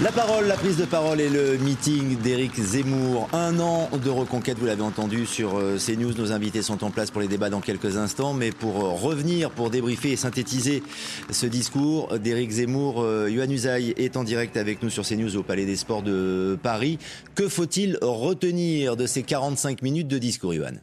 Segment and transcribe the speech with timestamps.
[0.00, 3.28] La parole, la prise de parole et le meeting d'Éric Zemmour.
[3.32, 6.12] Un an de reconquête, vous l'avez entendu sur euh, CNews.
[6.12, 8.32] Nos invités sont en place pour les débats dans quelques instants.
[8.32, 10.84] Mais pour euh, revenir, pour débriefer et synthétiser
[11.32, 15.42] ce discours d'Éric Zemmour, euh, Yohann Usaï est en direct avec nous sur CNews au
[15.42, 17.00] Palais des Sports de Paris.
[17.34, 20.80] Que faut-il retenir de ces 45 minutes de discours, Yohann?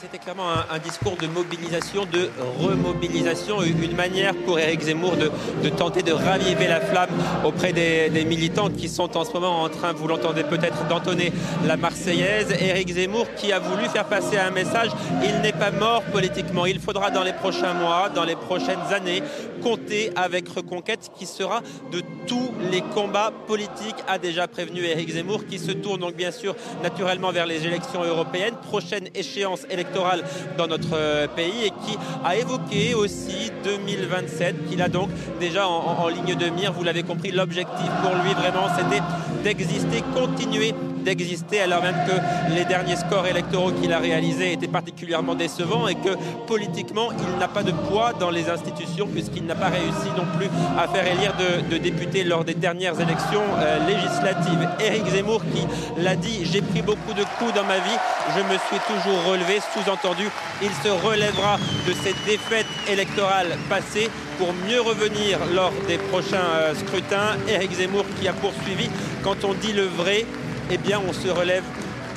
[0.00, 5.30] C'était clairement un, discours de mobilisation, de remobilisation, une manière pour Éric Zemmour de,
[5.62, 7.10] de, tenter de raviver la flamme
[7.44, 11.32] auprès des, des, militants qui sont en ce moment en train, vous l'entendez peut-être, d'entonner
[11.64, 12.50] la Marseillaise.
[12.60, 14.90] Éric Zemmour qui a voulu faire passer un message,
[15.22, 16.66] il n'est pas mort politiquement.
[16.66, 19.22] Il faudra dans les prochains mois, dans les prochaines années,
[19.62, 25.46] compter avec Reconquête qui sera de tous les combats politiques, a déjà prévenu Éric Zemmour,
[25.46, 28.54] qui se tourne donc bien sûr naturellement vers les élections européennes.
[28.68, 30.24] Prochaine échéance électorale
[30.58, 36.08] dans notre euh, pays et qui a évoqué aussi 2027, qu'il a donc déjà en
[36.08, 36.72] ligne de mire.
[36.72, 39.02] Vous l'avez compris, l'objectif pour lui vraiment c'était
[39.42, 45.34] d'exister, continuer d'exister alors même que les derniers scores électoraux qu'il a réalisés étaient particulièrement
[45.34, 49.68] décevants et que politiquement il n'a pas de poids dans les institutions puisqu'il n'a pas
[49.68, 51.34] réussi non plus à faire élire
[51.70, 54.68] de, députés lors des dernières élections euh, législatives.
[54.78, 55.66] Éric Zemmour qui
[56.02, 57.98] l'a dit, j'ai pris beaucoup de coups dans ma vie,
[58.36, 60.28] je me suis toujours relevé, sous-entendu,
[60.62, 64.08] il se relèvera de cette défaite électorale passée
[64.38, 67.36] pour mieux revenir lors des prochains euh, scrutins.
[67.48, 68.88] Éric Zemmour qui a poursuivi,
[69.22, 70.26] quand on dit le vrai,
[70.72, 71.64] eh bien on se relève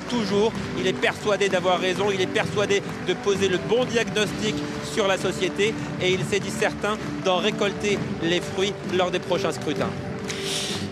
[0.10, 0.52] toujours.
[0.80, 4.56] Il est persuadé d'avoir raison, il est persuadé de poser le bon diagnostic
[4.94, 9.52] sur la société et il s'est dit certain d'en récolter les fruits lors des prochains
[9.52, 9.90] scrutins.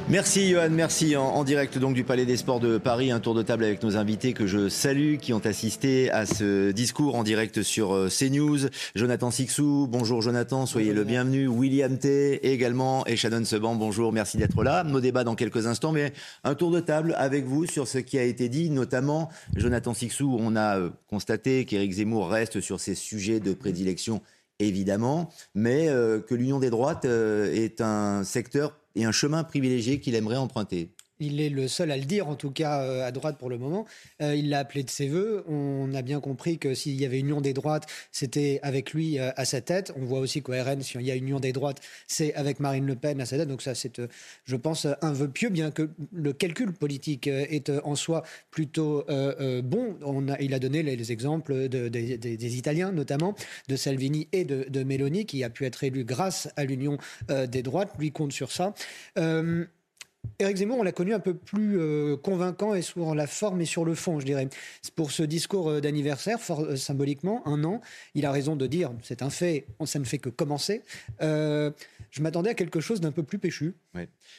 [0.09, 3.33] Merci Johan, merci en, en, direct donc du Palais des Sports de Paris, un tour
[3.33, 7.23] de table avec nos invités que je salue, qui ont assisté à ce discours en
[7.23, 8.67] direct sur euh, CNews.
[8.95, 11.05] Jonathan Sixou, bonjour Jonathan, soyez bonjour.
[11.05, 11.47] le bienvenu.
[11.47, 14.83] William T également et Shannon Seban, bonjour, merci d'être là.
[14.83, 16.11] Nos débats dans quelques instants, mais
[16.43, 20.37] un tour de table avec vous sur ce qui a été dit, notamment Jonathan Sixou,
[20.37, 24.21] on a euh, constaté qu'Éric Zemmour reste sur ses sujets de prédilection
[24.59, 29.99] évidemment, mais euh, que l'union des droites euh, est un secteur et un chemin privilégié
[29.99, 30.95] qu'il aimerait emprunter.
[31.19, 33.57] Il est le seul à le dire, en tout cas euh, à droite pour le
[33.57, 33.85] moment.
[34.21, 35.43] Euh, il l'a appelé de ses voeux.
[35.47, 39.31] On a bien compris que s'il y avait union des droites, c'était avec lui euh,
[39.35, 39.93] à sa tête.
[39.95, 42.95] On voit aussi qu'au RN, s'il y a union des droites, c'est avec Marine Le
[42.95, 43.47] Pen à sa tête.
[43.47, 44.01] Donc ça, c'est,
[44.45, 49.05] je pense, un vœu pieux, bien que le calcul politique est en soi plutôt
[49.63, 49.95] bon.
[50.39, 53.35] Il a donné les, les exemples de, de, de, des Italiens, notamment,
[53.67, 56.97] de Salvini et de, de Meloni, qui a pu être élu grâce à l'union
[57.29, 57.91] des droites.
[57.99, 58.73] Lui compte sur ça.
[60.39, 63.65] Éric Zemmour, on l'a connu un peu plus euh, convaincant et sur la forme et
[63.65, 64.49] sur le fond, je dirais.
[64.95, 67.81] Pour ce discours euh, d'anniversaire, euh, symboliquement, un an,
[68.15, 70.83] il a raison de dire, c'est un fait, ça ne fait que commencer.
[71.21, 71.71] Euh,
[72.09, 73.75] je m'attendais à quelque chose d'un peu plus péchu.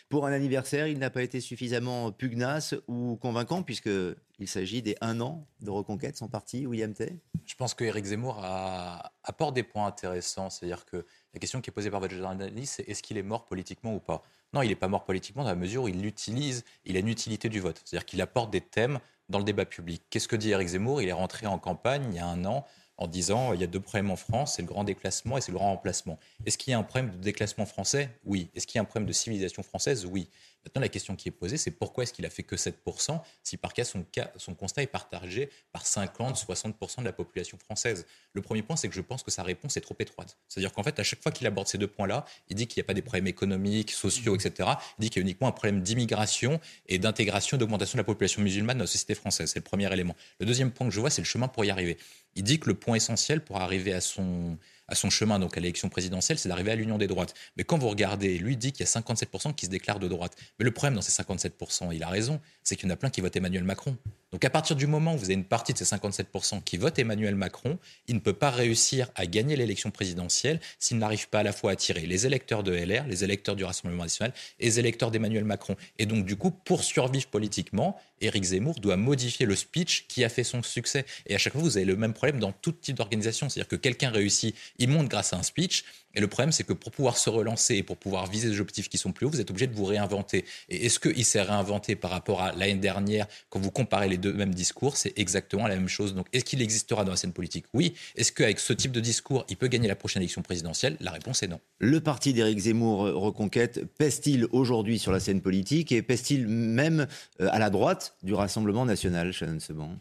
[0.09, 5.21] Pour un anniversaire, il n'a pas été suffisamment pugnace ou convaincant, puisqu'il s'agit des un
[5.21, 7.19] an de reconquête, son parti, William Tay?
[7.47, 10.51] Je pense que Éric Zemmour a, apporte des points intéressants.
[10.51, 13.47] C'est-à-dire que la question qui est posée par votre journaliste, c'est est-ce qu'il est mort
[13.47, 14.22] politiquement ou pas?
[14.54, 17.09] Non, il n'est pas mort politiquement dans la mesure où il l'utilise, il a une
[17.09, 17.82] utilité du vote.
[17.84, 20.03] C'est-à-dire qu'il apporte des thèmes dans le débat public.
[20.10, 21.03] Qu'est-ce que dit Eric Zemmour?
[21.03, 22.65] Il est rentré en campagne il y a un an
[22.97, 25.50] en disant il y a deux problèmes en France, c'est le grand déclassement et c'est
[25.50, 26.19] le grand remplacement.
[26.47, 28.10] Est-ce qu'il y a un problème de déclassement français?
[28.25, 28.50] Oui.
[28.54, 30.06] Est-ce qu'il y a un problème de civilisation française?
[30.06, 30.28] Oui.
[30.64, 33.56] Maintenant, la question qui est posée, c'est pourquoi est-ce qu'il a fait que 7% si
[33.56, 38.06] par cas son, cas son, constat est partagé par 50, 60% de la population française?
[38.32, 40.36] Le premier point, c'est que je pense que sa réponse est trop étroite.
[40.48, 42.84] C'est-à-dire qu'en fait, à chaque fois qu'il aborde ces deux points-là, il dit qu'il n'y
[42.84, 44.71] a pas des problèmes économiques, sociaux, etc.
[44.98, 48.42] Il dit qu'il y a uniquement un problème d'immigration et d'intégration, d'augmentation de la population
[48.42, 49.50] musulmane dans la société française.
[49.50, 50.16] C'est le premier élément.
[50.41, 51.98] Le deuxième point que je vois, c'est le chemin pour y arriver.
[52.36, 54.59] Il dit que le point essentiel pour arriver à son,
[54.89, 57.34] à son chemin, donc à l'élection présidentielle, c'est d'arriver à l'union des droites.
[57.57, 60.36] Mais quand vous regardez, lui dit qu'il y a 57% qui se déclarent de droite.
[60.59, 63.10] Mais le problème dans ces 57%, il a raison, c'est qu'il y en a plein
[63.10, 63.97] qui votent Emmanuel Macron.
[64.34, 66.98] Donc à partir du moment où vous avez une partie de ces 57% qui votent
[66.98, 67.78] Emmanuel Macron,
[68.09, 71.71] il ne peut pas réussir à gagner l'élection présidentielle s'il n'arrive pas à la fois
[71.71, 75.45] à attirer les électeurs de LR, les électeurs du Rassemblement national et les électeurs d'Emmanuel
[75.45, 75.77] Macron.
[76.01, 80.28] Et donc du coup, pour survivre politiquement, Éric Zemmour doit modifier le speech qui a
[80.28, 81.04] fait son succès.
[81.27, 83.48] Et à chaque fois, vous avez le même problème dans tout type d'organisation.
[83.48, 85.84] C'est-à-dire que quelqu'un réussit, il monte grâce à un speech.
[86.15, 88.89] Et le problème, c'est que pour pouvoir se relancer et pour pouvoir viser des objectifs
[88.89, 90.45] qui sont plus hauts, vous êtes obligé de vous réinventer.
[90.69, 94.33] Et est-ce qu'il s'est réinventé par rapport à l'année dernière Quand vous comparez les deux
[94.33, 96.15] mêmes discours, c'est exactement la même chose.
[96.15, 97.66] Donc, est-ce qu'il existera dans la scène politique?
[97.75, 97.95] Oui.
[98.16, 100.97] Est-ce qu'avec ce type de discours, il peut gagner la prochaine élection présidentielle?
[101.01, 101.61] La réponse est non.
[101.78, 107.07] Le parti d'Éric Zemmour, Reconquête, pèse-t-il aujourd'hui sur la scène politique et pèse-t-il même
[107.41, 109.97] euh, à la droite du Rassemblement national, Shannon Seban?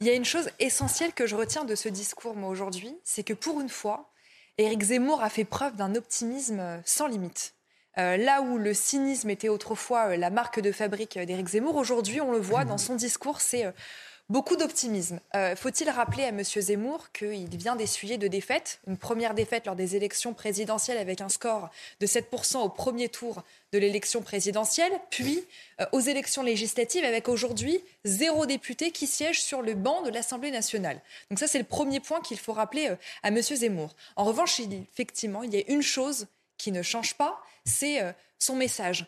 [0.00, 3.24] Il y a une chose essentielle que je retiens de ce discours, moi, aujourd'hui, c'est
[3.24, 4.10] que pour une fois,
[4.58, 7.54] Éric Zemmour a fait preuve d'un optimisme sans limite.
[7.98, 12.20] Euh, là où le cynisme était autrefois euh, la marque de fabrique d'Éric Zemmour, aujourd'hui,
[12.20, 13.72] on le voit dans son discours, c'est euh,
[14.28, 15.20] beaucoup d'optimisme.
[15.56, 16.42] Faut-il rappeler à M.
[16.44, 21.28] Zemmour qu'il vient d'essuyer deux défaites Une première défaite lors des élections présidentielles avec un
[21.28, 21.70] score
[22.00, 23.42] de 7% au premier tour
[23.72, 25.44] de l'élection présidentielle, puis
[25.92, 31.00] aux élections législatives avec aujourd'hui zéro député qui siège sur le banc de l'Assemblée nationale.
[31.30, 32.88] Donc ça, c'est le premier point qu'il faut rappeler
[33.22, 33.40] à M.
[33.40, 33.94] Zemmour.
[34.16, 36.26] En revanche, effectivement, il y a une chose
[36.58, 39.06] qui ne change pas, c'est euh, son message.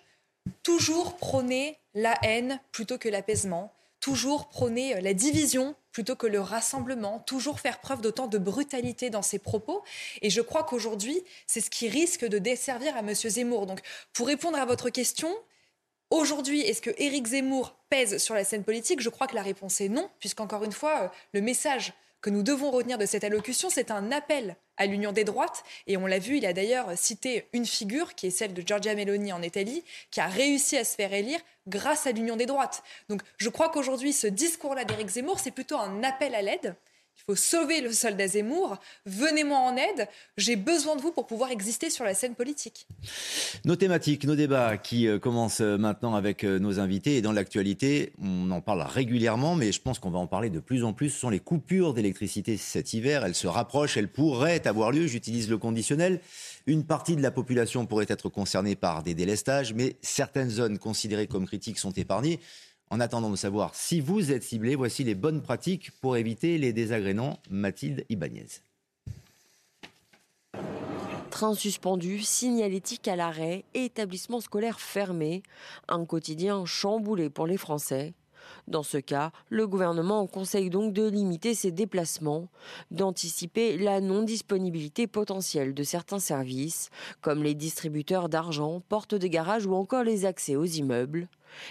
[0.62, 6.40] Toujours prôner la haine plutôt que l'apaisement, toujours prôner euh, la division plutôt que le
[6.40, 9.82] rassemblement, toujours faire preuve d'autant de brutalité dans ses propos.
[10.22, 13.12] Et je crois qu'aujourd'hui, c'est ce qui risque de desservir à M.
[13.14, 13.66] Zemmour.
[13.66, 13.80] Donc,
[14.12, 15.34] pour répondre à votre question,
[16.10, 19.00] Aujourd'hui, est-ce que Éric Zemmour pèse sur la scène politique?
[19.00, 22.42] Je crois que la réponse est non, puisqu'encore une fois, euh, le message que nous
[22.42, 25.62] devons retenir de cette allocution, c'est un appel à l'union des droites.
[25.86, 28.94] Et on l'a vu, il a d'ailleurs cité une figure qui est celle de Giorgia
[28.96, 31.38] Meloni en Italie, qui a réussi à se faire élire
[31.68, 32.82] grâce à l'union des droites.
[33.08, 36.74] Donc je crois qu'aujourd'hui, ce discours-là d'Éric Zemmour, c'est plutôt un appel à l'aide
[37.20, 38.78] il faut sauver le soldat Zemmour.
[39.06, 40.08] Venez-moi en aide.
[40.36, 42.86] J'ai besoin de vous pour pouvoir exister sur la scène politique.
[43.64, 47.16] Nos thématiques, nos débats qui euh, commencent euh, maintenant avec euh, nos invités.
[47.16, 50.60] Et dans l'actualité, on en parle régulièrement, mais je pense qu'on va en parler de
[50.60, 51.10] plus en plus.
[51.10, 53.24] Ce sont les coupures d'électricité cet hiver.
[53.24, 55.06] Elles se rapprochent, elles pourraient avoir lieu.
[55.06, 56.20] J'utilise le conditionnel.
[56.66, 61.26] Une partie de la population pourrait être concernée par des délestages, mais certaines zones considérées
[61.26, 62.40] comme critiques sont épargnées.
[62.92, 66.72] En attendant de savoir si vous êtes ciblé, voici les bonnes pratiques pour éviter les
[66.72, 67.38] désagréments.
[67.48, 68.48] Mathilde Ibanez.
[71.30, 75.44] Train suspendu, signalétique à l'arrêt, établissement scolaire fermé,
[75.86, 78.12] un quotidien chamboulé pour les Français.
[78.66, 82.48] Dans ce cas, le gouvernement conseille donc de limiter ses déplacements,
[82.90, 86.90] d'anticiper la non-disponibilité potentielle de certains services,
[87.20, 91.28] comme les distributeurs d'argent, portes de garage ou encore les accès aux immeubles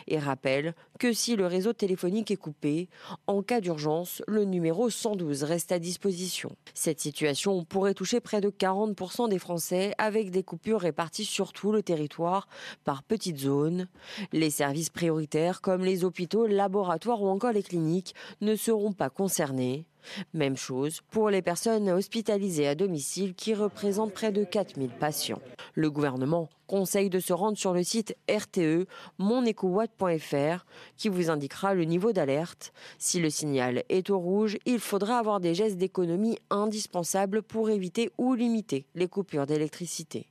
[0.07, 2.89] et rappelle que si le réseau téléphonique est coupé,
[3.27, 6.51] en cas d'urgence, le numéro 112 reste à disposition.
[6.73, 11.71] Cette situation pourrait toucher près de 40% des Français avec des coupures réparties sur tout
[11.71, 12.47] le territoire
[12.83, 13.87] par petites zones.
[14.31, 19.85] Les services prioritaires comme les hôpitaux, laboratoires ou encore les cliniques ne seront pas concernés.
[20.33, 25.41] Même chose pour les personnes hospitalisées à domicile qui représentent près de 4000 patients.
[25.75, 28.85] Le gouvernement conseille de se rendre sur le site RTE
[29.17, 30.65] monecowatt.fr
[30.97, 32.73] qui vous indiquera le niveau d'alerte.
[32.97, 38.11] Si le signal est au rouge, il faudra avoir des gestes d'économie indispensables pour éviter
[38.17, 40.27] ou limiter les coupures d'électricité.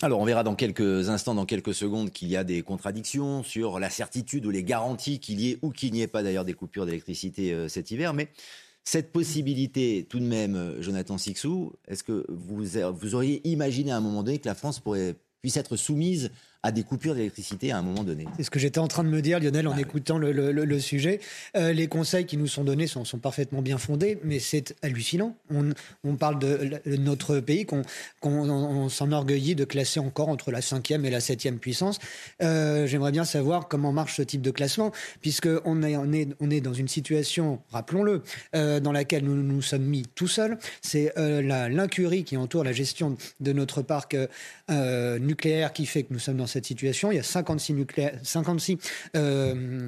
[0.00, 3.80] Alors on verra dans quelques instants, dans quelques secondes, qu'il y a des contradictions sur
[3.80, 6.54] la certitude ou les garanties qu'il y ait ou qu'il n'y ait pas d'ailleurs des
[6.54, 8.14] coupures d'électricité euh, cet hiver.
[8.14, 8.28] Mais
[8.84, 13.96] cette possibilité, tout de même, euh, Jonathan Sixou, est-ce que vous, vous auriez imaginé à
[13.96, 16.30] un moment donné que la France pourrait, puisse être soumise
[16.64, 18.26] à des coupures d'électricité à un moment donné.
[18.36, 21.20] C'est ce que j'étais en train de me dire, Lionel, en ah écoutant le, sujet.
[21.56, 25.36] Euh, les conseils qui nous sont donnés sont, sont parfaitement bien fondés, mais c'est hallucinant.
[25.54, 25.70] On,
[26.02, 31.20] on, parle de, notre pays qu'on s'enorgueillit de classer encore entre la cinquième et la
[31.20, 32.00] septième puissance.
[32.42, 36.50] Euh, j'aimerais bien savoir comment marche ce type de classement, puisqu'on est, on est, on
[36.50, 38.22] est dans une situation, rappelons-le,
[38.56, 40.58] euh, dans laquelle nous nous sommes mis tout seuls.
[40.82, 44.16] C'est l'incurie qui entoure la gestion de notre parc
[44.68, 47.12] nucléaire qui fait que nous sommes dans cette situation.
[47.12, 48.78] Il y a 56 nucléaires, 56
[49.16, 49.86] euh,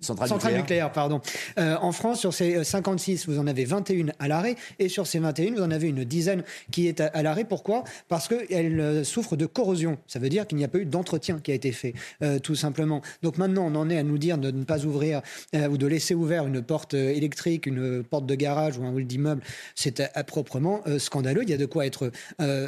[0.00, 0.92] Centrale, nucléaire.
[0.92, 1.20] pardon.
[1.58, 5.18] Euh, en France, sur ces 56, vous en avez 21 à l'arrêt, et sur ces
[5.18, 7.44] 21, vous en avez une dizaine qui est à, l'arrêt.
[7.44, 7.84] Pourquoi?
[8.08, 9.98] Parce qu'elle euh, souffre de corrosion.
[10.06, 12.54] Ça veut dire qu'il n'y a pas eu d'entretien qui a été fait, euh, tout
[12.54, 13.02] simplement.
[13.22, 15.22] Donc maintenant, on en est à nous dire de ne pas ouvrir
[15.54, 19.42] ou de laisser ouvert une porte électrique, une porte de garage ou un hall d'immeuble.
[19.74, 21.42] C'est proprement scandaleux.
[21.42, 22.10] Il y a de quoi être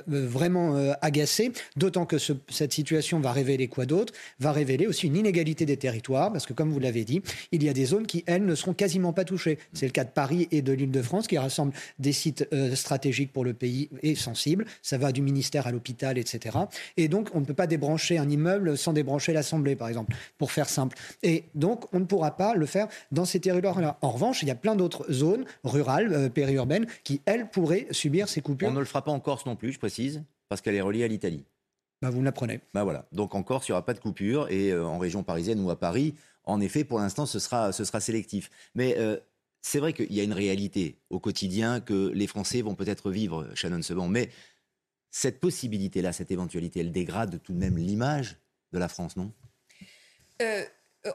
[0.07, 4.13] vraiment agacé, d'autant que cette situation va révéler quoi d'autre?
[4.39, 7.20] Va révéler aussi une inégalité des territoires parce que comme vous l'avez dit,
[7.53, 9.59] il y a des zones qui, elles, ne seront quasiment pas touchées.
[9.73, 13.45] C'est le cas de Paris et de l'Île-de-France qui rassemblent des sites euh, stratégiques pour
[13.45, 14.65] le pays et sensibles.
[14.83, 16.59] Ça va du ministère à l'hôpital, etc.
[16.97, 20.53] Et donc, on ne peut pas débrancher un immeuble sans débrancher l'Assemblée, par exemple, pour
[20.53, 20.97] faire simple.
[21.23, 23.99] Et donc, on ne pourra pas le faire dans ces territoires-là.
[24.03, 28.29] En revanche, il y a plein d'autres zones rurales, euh, périurbaines, qui, elles, pourraient subir
[28.29, 28.69] ces coupures.
[28.69, 31.05] On ne le fera pas en Corse non plus, je précise, parce qu'elle est reliée
[31.05, 31.45] à l'Italie.
[32.03, 32.61] Bah, vous me l'apprenez.
[32.73, 33.07] Bah voilà.
[33.13, 34.49] Donc en Corse, il n'y aura pas de coupure.
[34.51, 36.15] Et euh, en région parisienne ou à Paris,
[36.51, 38.51] en effet, pour l'instant, ce sera, sélectif.
[38.75, 39.19] Mais euh,
[39.63, 43.49] c'est vrai qu'il y a une réalité au quotidien que les Français vont peut-être vivre,
[43.55, 44.09] Shannon Seban.
[44.09, 44.31] Mais
[45.11, 48.39] cette possibilité-là, cette éventualité, elle dégrade tout de même l'image
[48.73, 49.33] de la France, non?
[50.43, 50.65] Euh,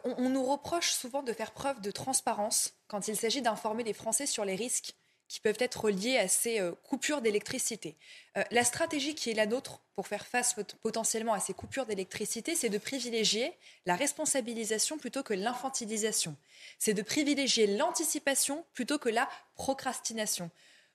[0.04, 4.26] on nous reproche souvent de faire preuve de transparence quand il s'agit d'informer les Français
[4.26, 4.96] sur les risques
[5.28, 7.96] qui peuvent être liées à ces euh, coupures d'électricité.
[8.38, 12.56] Euh, la stratégie qui est la nôtre pour faire face potentiellement à ces coupures d'électricité,
[12.56, 13.54] c'est de privilégier
[13.86, 16.36] la responsabilisation plutôt que l'infantilisation.
[16.80, 20.52] C'est de privilégier l'anticipation plutôt que la procrastination.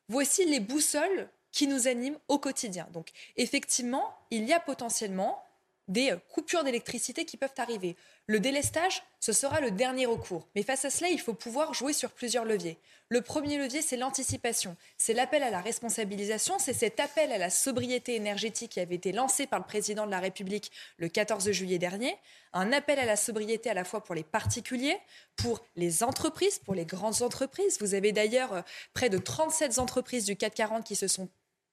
[0.08, 2.86] Voici les boussoles qui nous animent au quotidien.
[2.92, 5.42] Donc effectivement, il y a potentiellement
[5.90, 7.96] des euh, coupures d'électricité qui peuvent arriver.
[8.26, 10.48] Le délestage, ce sera le dernier recours.
[10.54, 12.78] Mais face à cela, il faut pouvoir jouer sur plusieurs leviers.
[13.08, 14.76] Le premier levier, c'est l'anticipation.
[14.96, 16.60] C'est l'appel à la responsabilisation.
[16.60, 20.12] C'est cet appel à la sobriété énergétique qui avait été lancé par le président de
[20.12, 22.16] la République le 14 juillet dernier.
[22.52, 24.96] Un appel à la sobriété à la fois pour les particuliers,
[25.36, 27.78] pour les entreprises, pour les grandes entreprises.
[27.80, 28.62] Vous avez d'ailleurs euh,
[28.94, 31.28] près de 37 entreprises du 440 qui se sont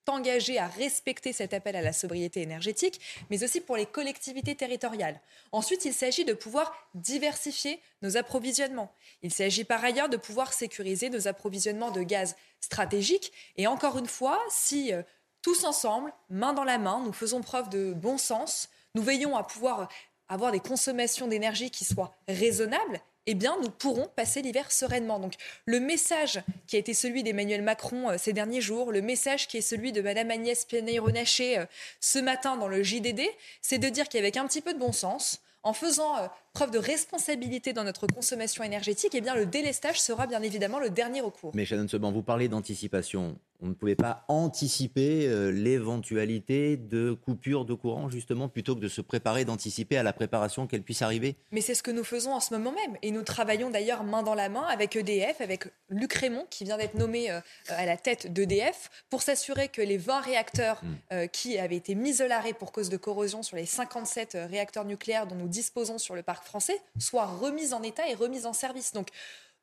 [0.10, 3.00] engagés à respecter cet appel à la sobriété énergétique,
[3.30, 5.20] mais aussi pour les collectivités territoriales.
[5.52, 8.92] Ensuite, il s'agit de pouvoir diversifier nos approvisionnements.
[9.22, 13.32] Il s'agit par ailleurs de pouvoir sécuriser nos approvisionnements de gaz stratégiques.
[13.56, 15.02] Et encore une fois, si euh,
[15.42, 19.44] tous ensemble, main dans la main, nous faisons preuve de bon sens, nous veillons à
[19.44, 19.90] pouvoir
[20.30, 25.20] avoir des consommations d'énergie qui soient raisonnables eh bien, nous pourrons passer l'hiver sereinement.
[25.20, 25.34] Donc,
[25.66, 29.58] le message qui a été celui d'Emmanuel Macron euh, ces derniers jours, le message qui
[29.58, 31.66] est celui de Madame Agnès Pannier-Runacher euh,
[32.00, 33.22] ce matin dans le JDD,
[33.62, 36.80] c'est de dire qu'avec un petit peu de bon sens, en faisant euh, preuve de
[36.80, 41.52] responsabilité dans notre consommation énergétique, eh bien, le délestage sera bien évidemment le dernier recours.
[41.54, 43.38] Mais Shannon Seban, vous parlez d'anticipation.
[43.62, 48.88] On ne pouvait pas anticiper euh, l'éventualité de coupure de courant, justement, plutôt que de
[48.88, 52.34] se préparer, d'anticiper à la préparation qu'elle puisse arriver Mais c'est ce que nous faisons
[52.34, 52.98] en ce moment même.
[53.02, 56.78] Et nous travaillons d'ailleurs main dans la main avec EDF, avec Luc Raymond, qui vient
[56.78, 60.96] d'être nommé euh, à la tête d'EDF, pour s'assurer que les 20 réacteurs hmm.
[61.14, 64.86] euh, qui avaient été mis à l'arrêt pour cause de corrosion sur les 57 réacteurs
[64.86, 68.54] nucléaires dont nous disposons sur le parc français soient remis en état et remis en
[68.54, 68.94] service.
[68.94, 69.08] Donc,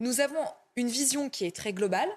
[0.00, 0.44] nous avons
[0.76, 2.08] une vision qui est très globale.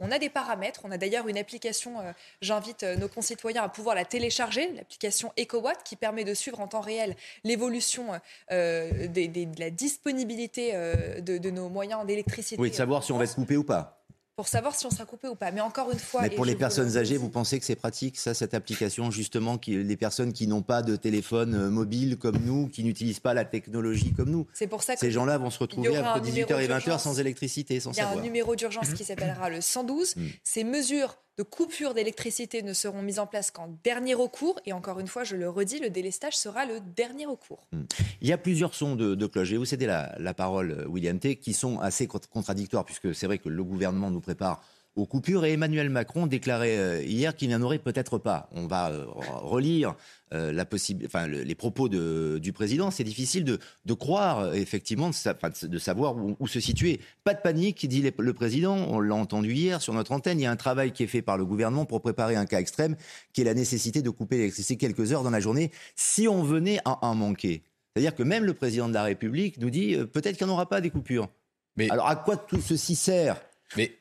[0.00, 0.80] On a des paramètres.
[0.84, 5.32] On a d'ailleurs une application, euh, j'invite euh, nos concitoyens à pouvoir la télécharger, l'application
[5.38, 7.14] EcoWatt, qui permet de suivre en temps réel
[7.44, 8.06] l'évolution
[8.50, 10.72] euh, de la disponibilité
[11.20, 12.60] de, de, nos moyens d'électricité.
[12.60, 13.99] Oui, de savoir si on va être coupé ou pas
[14.40, 15.50] pour savoir si on sera coupé ou pas.
[15.50, 16.22] Mais encore une fois.
[16.22, 19.76] Mais pour les personnes âgées, vous pensez que c'est pratique, ça, cette application, justement, qui,
[19.76, 23.44] les personnes qui n'ont pas de téléphone euh, mobile comme nous, qui n'utilisent pas la
[23.44, 26.68] technologie comme nous C'est pour ça que Ces gens-là vont se retrouver entre 18h et
[26.68, 28.14] 20h sans électricité, sans savoir.
[28.14, 30.16] Il y a un numéro d'urgence qui s'appellera le 112.
[30.16, 30.22] Mm.
[30.42, 34.60] Ces mesures de coupure d'électricité ne seront mises en place qu'en dernier recours.
[34.66, 37.66] Et encore une fois, je le redis, le délestage sera le dernier recours.
[37.72, 37.84] Hmm.
[38.20, 39.50] Il y a plusieurs sons de, cloche.
[39.52, 43.38] Et vous cédez la, la parole, William T, qui sont assez contradictoires, puisque c'est vrai
[43.38, 44.62] que le gouvernement nous prépare
[44.96, 45.44] aux coupures.
[45.44, 48.48] Et Emmanuel Macron déclarait euh, hier qu'il n'y en aurait peut-être pas.
[48.52, 49.94] On va euh, relire
[50.32, 50.64] euh,
[51.06, 52.90] enfin, les propos de, du président.
[52.90, 57.00] C'est difficile de, de, croire, effectivement, de, de savoir où, se situer.
[57.24, 58.76] Pas de panique, dit le président.
[58.76, 60.38] On l'a entendu hier sur notre antenne.
[60.38, 62.60] Il y a un travail qui est fait par le gouvernement pour préparer un cas
[62.60, 62.96] extrême,
[63.32, 66.78] qui est la nécessité de couper l'électricité quelques heures dans la journée si on venait
[66.84, 67.62] à en manquer.
[67.92, 70.68] C'est-à-dire que même le président de la République nous dit peut-être qu'il n'y en aura
[70.68, 71.28] pas des coupures.
[71.76, 73.40] Mais Alors à quoi tout ceci sert?
[73.76, 73.96] Mais,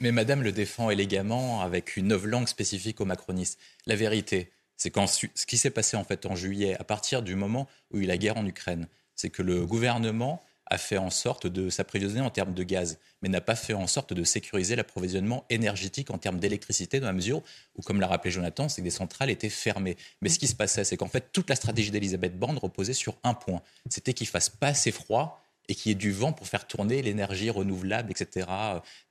[0.00, 3.58] mais, Madame le défend élégamment avec une langue spécifique aux macronistes.
[3.86, 7.34] La vérité, c'est qu'en ce qui s'est passé en fait en juillet, à partir du
[7.34, 10.78] moment où il y a eu la guerre en Ukraine, c'est que le gouvernement a
[10.78, 14.12] fait en sorte de s'approvisionner en termes de gaz, mais n'a pas fait en sorte
[14.12, 17.42] de sécuriser l'approvisionnement énergétique en termes d'électricité, dans la mesure
[17.76, 19.96] où, comme l'a rappelé Jonathan, c'est que des centrales étaient fermées.
[20.22, 23.16] Mais ce qui se passait, c'est qu'en fait, toute la stratégie d'Elisabeth Borne reposait sur
[23.22, 26.46] un point, c'était qu'il fasse pas assez froid et qu'il y ait du vent pour
[26.46, 28.46] faire tourner l'énergie renouvelable, etc.,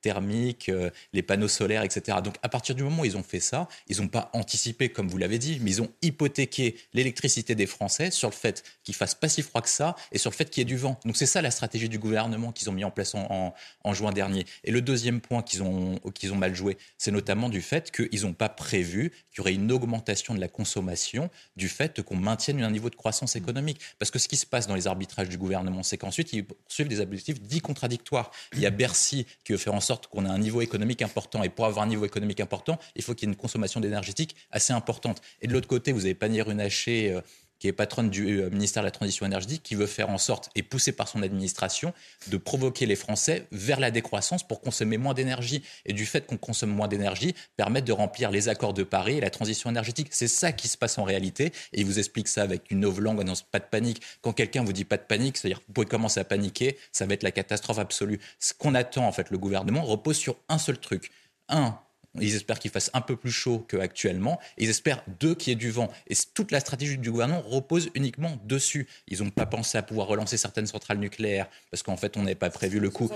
[0.01, 2.19] thermique, euh, les panneaux solaires, etc.
[2.23, 5.07] Donc à partir du moment où ils ont fait ça, ils n'ont pas anticipé, comme
[5.07, 9.15] vous l'avez dit, mais ils ont hypothéqué l'électricité des Français sur le fait qu'il fasse
[9.15, 10.99] pas si froid que ça et sur le fait qu'il y ait du vent.
[11.05, 14.11] Donc c'est ça la stratégie du gouvernement qu'ils ont mis en place en, en, juin
[14.11, 14.45] dernier.
[14.63, 18.23] Et le deuxième point qu'ils ont, qu'ils ont mal joué, c'est notamment du fait qu'ils
[18.23, 22.61] n'ont pas prévu qu'il y aurait une augmentation de la consommation du fait qu'on maintienne
[22.61, 23.79] un niveau de croissance économique.
[23.99, 26.87] Parce que ce qui se passe dans les arbitrages du gouvernement, c'est qu'ensuite, ils poursuivent
[26.87, 28.31] des objectifs dits contradictoires.
[28.53, 31.43] Il y a Bercy qui veut faire en sorte qu'on a un niveau économique important.
[31.43, 34.35] Et pour avoir un niveau économique important, il faut qu'il y ait une consommation d'énergétique
[34.51, 35.21] assez importante.
[35.41, 37.21] Et de l'autre côté, vous avez Pannier-Runacher euh,
[37.59, 40.49] qui est patronne du euh, ministère de la Transition énergétique, qui veut faire en sorte,
[40.55, 41.93] et poussé par son administration,
[42.27, 45.63] de provoquer les Français vers la décroissance pour consommer moins d'énergie.
[45.85, 49.21] Et du fait qu'on consomme moins d'énergie, permettre de remplir les accords de Paris et
[49.21, 50.07] la transition énergétique.
[50.11, 51.51] C'est ça qui se passe en réalité.
[51.73, 54.01] Et il vous explique ça avec une langue non pas de panique.
[54.21, 57.13] Quand quelqu'un vous dit pas de panique, c'est-à-dire vous pouvez commencer à paniquer, ça va
[57.13, 58.19] être la catastrophe absolue.
[58.39, 61.11] Ce qu'on attend, en fait, le gouvernement repose sur un seul truc.
[61.49, 61.77] Un,
[62.19, 64.39] ils espèrent qu'il fasse un peu plus chaud qu'actuellement.
[64.57, 65.89] Ils espèrent, deux, qu'il y ait du vent.
[66.07, 68.87] Et toute la stratégie du gouvernement repose uniquement dessus.
[69.07, 72.35] Ils n'ont pas pensé à pouvoir relancer certaines centrales nucléaires parce qu'en fait, on n'avait
[72.35, 73.09] pas prévu le coup.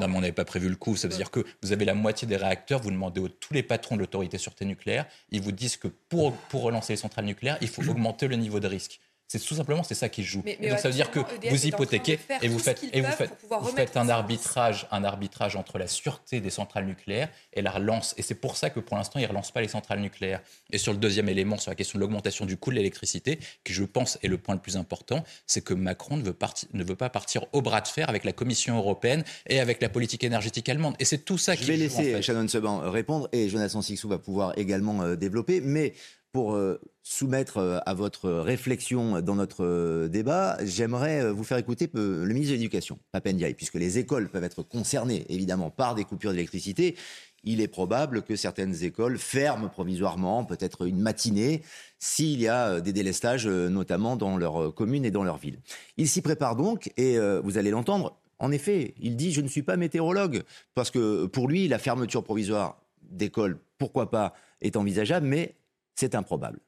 [0.00, 0.96] Non, mais on n'avait pas prévu le coup.
[0.96, 2.80] Ça veut dire que vous avez la moitié des réacteurs.
[2.80, 5.06] Vous demandez à tous les patrons de l'autorité sûreté nucléaire.
[5.30, 8.60] Ils vous disent que pour, pour relancer les centrales nucléaires, il faut augmenter le niveau
[8.60, 9.00] de risque.
[9.28, 10.42] C'est tout simplement c'est ça qui joue.
[10.42, 11.20] donc ça veut dire que
[11.50, 15.76] vous hypothéquez et vous faites et vous faites, vous faites un arbitrage un arbitrage entre
[15.78, 18.14] la sûreté des centrales nucléaires et la relance.
[18.16, 20.40] Et c'est pour ça que pour l'instant ils relancent pas les centrales nucléaires.
[20.72, 23.74] Et sur le deuxième élément sur la question de l'augmentation du coût de l'électricité qui
[23.74, 26.36] je pense est le point le plus important, c'est que Macron ne veut,
[26.72, 29.90] ne veut pas partir au bras de fer avec la Commission européenne et avec la
[29.90, 30.94] politique énergétique allemande.
[31.00, 34.18] Et c'est tout ça qui Je vais laisser Shannon Seban répondre et Jonathan Sixou va
[34.18, 35.60] pouvoir également euh, développer.
[35.60, 35.92] Mais
[36.38, 41.90] pour euh, soumettre euh, à votre réflexion dans notre euh, débat, j'aimerais vous faire écouter
[41.92, 46.30] le ministre de l'Éducation, Papendiaï, puisque les écoles peuvent être concernées évidemment par des coupures
[46.30, 46.96] d'électricité.
[47.42, 51.62] Il est probable que certaines écoles ferment provisoirement, peut-être une matinée,
[51.98, 55.58] s'il y a des délestages, notamment dans leur commune et dans leur ville.
[55.96, 59.62] Il s'y prépare donc, et vous allez l'entendre, en effet, il dit Je ne suis
[59.62, 65.54] pas météorologue, parce que pour lui, la fermeture provisoire d'écoles, pourquoi pas, est envisageable, mais
[65.98, 66.60] c'est improbable.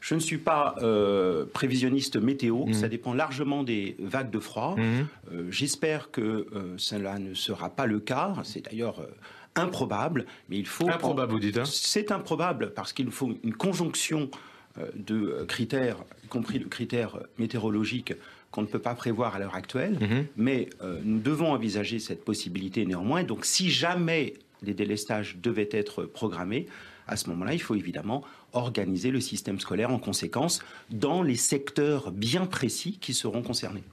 [0.00, 2.74] Je ne suis pas euh, prévisionniste météo, mmh.
[2.74, 4.74] ça dépend largement des vagues de froid.
[4.76, 4.82] Mmh.
[5.32, 9.06] Euh, j'espère que euh, cela ne sera pas le cas, c'est d'ailleurs
[9.54, 10.88] improbable, mais il faut...
[10.88, 14.30] Improbable, vous dites hein C'est improbable parce qu'il faut une conjonction
[14.94, 18.12] de critères, y compris le critère météorologique
[18.50, 20.24] qu'on ne peut pas prévoir à l'heure actuelle, mmh.
[20.36, 20.68] mais
[21.02, 23.22] nous devons envisager cette possibilité néanmoins.
[23.22, 26.66] Donc si jamais les délestages devaient être programmés,
[27.06, 28.22] à ce moment-là, il faut évidemment
[28.52, 33.84] organiser le système scolaire en conséquence dans les secteurs bien précis qui seront concernés.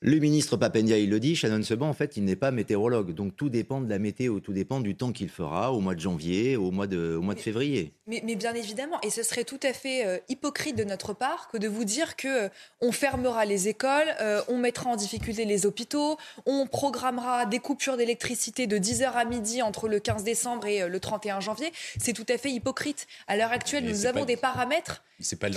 [0.00, 3.14] Le ministre Papendia, il le dit, Shannon Seban, en fait, il n'est pas météorologue.
[3.14, 6.00] Donc tout dépend de la météo, tout dépend du temps qu'il fera au mois de
[6.00, 7.92] janvier, au mois de, au mois de février.
[8.06, 11.58] Mais, bien évidemment, et ce serait tout à fait euh, hypocrite de notre part que
[11.58, 12.48] de vous dire que euh,
[12.80, 17.96] on fermera les écoles, euh, on mettra en difficulté les hôpitaux, on programmera des coupures
[17.96, 21.72] d'électricité de 10h à midi entre le 15 décembre et le 31 janvier.
[21.98, 23.08] C'est tout à fait hypocrite.
[23.26, 25.48] À l'heure actuelle, nous avons des paramètres c'est pas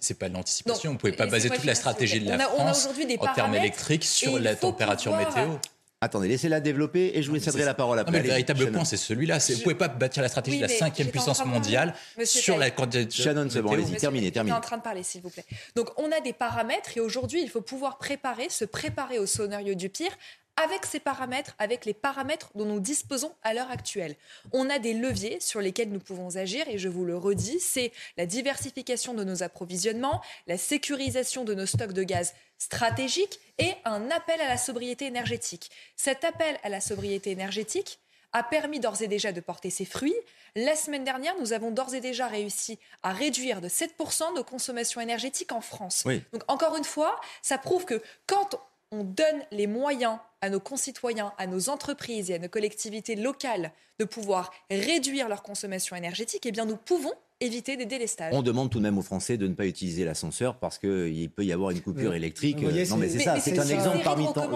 [0.00, 0.92] c'est pas l'anticipation.
[0.92, 3.54] Vous pouvez pas baser toute la stratégie de la France en termes
[4.02, 5.56] sur la température météo.
[6.02, 8.12] Attendez, laissez-la développer et je vous céderai la parole après.
[8.12, 9.36] mais le véritable point, c'est celui-là.
[9.36, 13.48] Vous ne pouvez pas bâtir la stratégie de la cinquième puissance mondiale sur la Shannon,
[13.50, 14.56] c'est bon, allez-y, terminez, terminez.
[14.56, 15.44] en train de parler, s'il vous plaît.
[15.76, 19.74] Donc, on a des paramètres et aujourd'hui, il faut pouvoir préparer, se préparer au scénario
[19.74, 20.16] du pire
[20.56, 24.16] avec ces paramètres, avec les paramètres dont nous disposons à l'heure actuelle.
[24.52, 27.92] On a des leviers sur lesquels nous pouvons agir et je vous le redis, c'est
[28.16, 34.10] la diversification de nos approvisionnements, la sécurisation de nos stocks de gaz stratégiques et un
[34.10, 35.70] appel à la sobriété énergétique.
[35.96, 37.98] Cet appel à la sobriété énergétique
[38.32, 40.14] a permis d'ores et déjà de porter ses fruits.
[40.54, 45.00] La semaine dernière, nous avons d'ores et déjà réussi à réduire de 7% nos consommations
[45.00, 46.04] énergétiques en France.
[46.32, 48.60] Donc encore une fois, ça prouve que quand
[48.92, 53.72] on donne les moyens à nos concitoyens, à nos entreprises et à nos collectivités locales
[53.98, 58.32] de pouvoir réduire leur consommation énergétique, eh bien nous pouvons éviter des délestages.
[58.34, 61.44] On demande tout de même aux Français de ne pas utiliser l'ascenseur parce qu'il peut
[61.44, 62.62] y avoir une coupure électrique.
[62.62, 64.48] non, mais c'est ça, c'est un exemple parmi tant.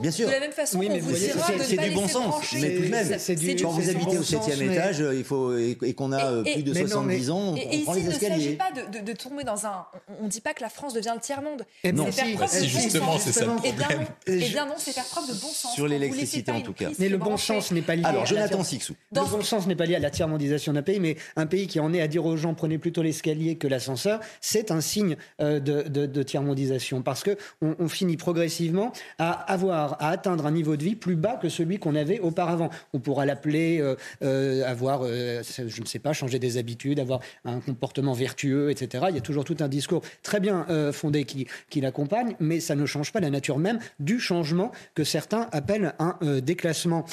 [0.00, 0.26] Bien sûr.
[0.26, 2.52] De la même façon oui, vous c'est du bon sens.
[2.54, 6.42] Mais tout de même, quand vous habitez au septième étage, il faut et qu'on a
[6.42, 8.34] plus de 70 ans, on prend les escaliers.
[8.34, 9.86] Il ne s'agit pas de tomber dans un.
[10.20, 11.64] On ne dit pas que la France devient le tiers monde.
[11.92, 14.06] Non, si justement, c'est ça le problème.
[14.26, 15.74] Eh bien non, c'est faire preuve de bon sens.
[15.74, 16.90] Sur l'électricité en tout cas.
[16.98, 18.04] Mais le bon sens n'est pas lié.
[18.04, 18.94] Alors Jonathan Sixou.
[19.14, 21.66] Le bon sens n'est pas lié à la tiers mondisation d'un pays, mais un pays
[21.66, 25.16] qui en est à dire aux gens prenez plutôt l'escalier que l'ascenseur, c'est un signe
[25.38, 30.84] de, de, tiers-mondisation parce que on, finit progressivement à avoir, à atteindre un niveau de
[30.84, 32.70] vie plus bas que celui qu'on avait auparavant.
[32.92, 33.80] On pourra l'appeler
[34.20, 39.06] avoir, je ne sais pas, changer des habitudes, avoir un comportement vertueux, etc.
[39.10, 42.74] Il y a toujours tout un discours très bien fondé qui, qui l'accompagne, mais ça
[42.74, 47.04] ne change pas la nature même du changement que certains appellent un déclassement.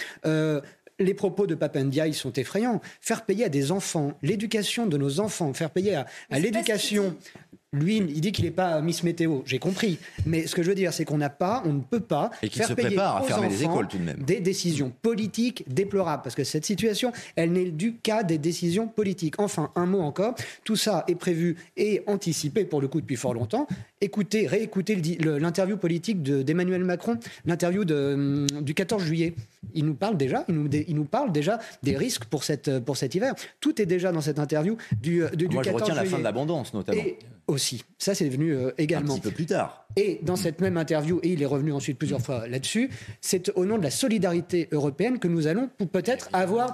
[0.99, 2.81] Les propos de Papendia, sont effrayants.
[3.01, 7.15] Faire payer à des enfants, l'éducation de nos enfants, faire payer à, à l'éducation
[7.71, 9.41] lui, il dit qu'il n'est pas Miss Météo.
[9.45, 9.99] J'ai compris.
[10.25, 12.49] Mais ce que je veux dire, c'est qu'on n'a pas, on ne peut pas et
[12.49, 14.23] faire se payer prépare à fermer les écoles tout de même.
[14.23, 16.23] Des décisions politiques déplorables.
[16.23, 19.39] Parce que cette situation, elle n'est du cas des décisions politiques.
[19.39, 20.33] Enfin, un mot encore.
[20.63, 23.67] Tout ça est prévu et anticipé pour le coup depuis fort longtemps.
[24.01, 29.35] Écoutez, réécoutez l'interview politique d'Emmanuel Macron, l'interview hum, du 14 juillet.
[29.75, 32.97] Il nous parle déjà, il nous, il nous, parle déjà des risques pour, cette, pour
[32.97, 33.35] cet hiver.
[33.59, 36.73] Tout est déjà dans cette interview du, du, Moi, je retiens la fin de l'abondance,
[36.73, 37.03] notamment
[37.49, 37.83] aussi.
[37.97, 39.13] Ça, c'est venu euh, également.
[39.13, 39.85] Un petit peu plus tard.
[39.95, 42.89] Et dans cette même interview, et il est revenu ensuite plusieurs fois là-dessus,
[43.21, 46.73] c'est au nom de la solidarité européenne que nous allons peut-être avoir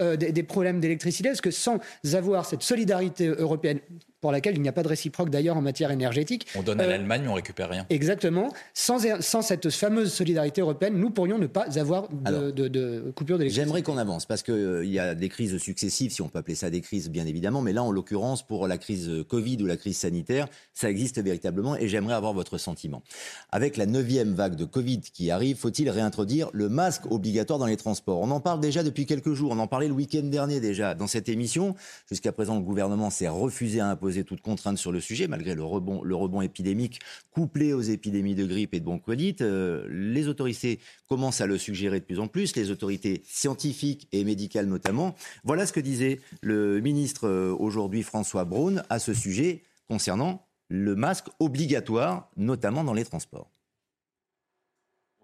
[0.00, 1.78] euh, des, des, problèmes d'électricité, parce que sans
[2.14, 3.80] avoir cette solidarité européenne,
[4.20, 6.46] pour laquelle il n'y a pas de réciproque d'ailleurs en matière énergétique.
[6.56, 7.86] On donne à euh, l'Allemagne, on récupère rien.
[7.90, 8.52] Exactement.
[8.74, 13.66] Sans, sans cette fameuse solidarité européenne, nous pourrions ne pas avoir de, de, coupure d'électricité.
[13.66, 16.70] J'aimerais qu'on avance parce qu'il y a des crises successives, si on peut appeler ça
[16.70, 17.60] des crises, bien évidemment.
[17.60, 21.76] Mais là, en l'occurrence, pour la crise Covid ou la crise sanitaire, ça existe véritablement
[21.76, 23.02] et j'aimerais avoir votre sentiment.
[23.50, 27.76] Avec la neuvième vague de Covid qui arrive, faut-il réintroduire le masque obligatoire dans les
[27.76, 28.20] transports?
[28.20, 29.52] On en parle déjà depuis quelques jours.
[29.52, 31.74] On en parlait le week-end dernier déjà dans cette émission.
[32.08, 35.64] Jusqu'à présent, le gouvernement s'est refusé à imposer toute contrainte sur le sujet, malgré le
[35.64, 39.42] rebond, épidémique couplé aux épidémies de grippe et de bronchiolite.
[39.42, 44.24] Euh, les autorités commencent à le suggérer de plus en plus, les autorités scientifiques et
[44.24, 45.14] médicales notamment.
[45.44, 50.96] Voilà ce que disait le ministre euh, aujourd'hui, François Braun, à ce sujet concernant le
[50.96, 53.50] masque obligatoire, notamment dans les transports.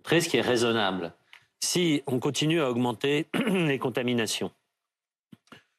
[0.06, 1.14] Ce qui est raisonnable.
[1.60, 4.50] Si on continue à augmenter les contaminations,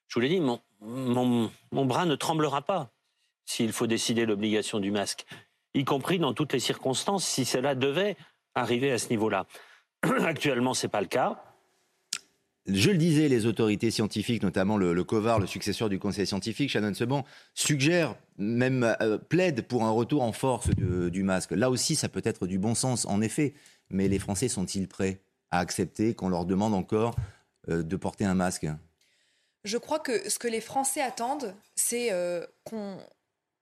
[0.07, 2.91] je vous l'ai dit, mon, mon, bras ne tremblera pas
[3.45, 5.25] s'il faut décider l'obligation du masque,
[5.73, 8.15] y compris dans toutes les circonstances, si cela devait
[8.55, 9.47] arriver à ce niveau-là.
[10.25, 11.43] Actuellement, ce n'est pas le cas.
[12.65, 16.93] Je le disais, les autorités scientifiques, notamment le, COVAR, le successeur du Conseil scientifique, Shannon
[16.93, 21.51] Seban, suggèrent, même euh, plaide pour un retour en force du masque.
[21.51, 23.53] Là aussi, ça peut être du bon sens, en effet.
[23.89, 27.15] Mais les Français sont-ils prêts à accepter qu'on leur demande encore
[27.69, 28.65] euh, de porter un masque?
[29.63, 32.97] Je crois que ce que les Français attendent, c'est euh, qu'on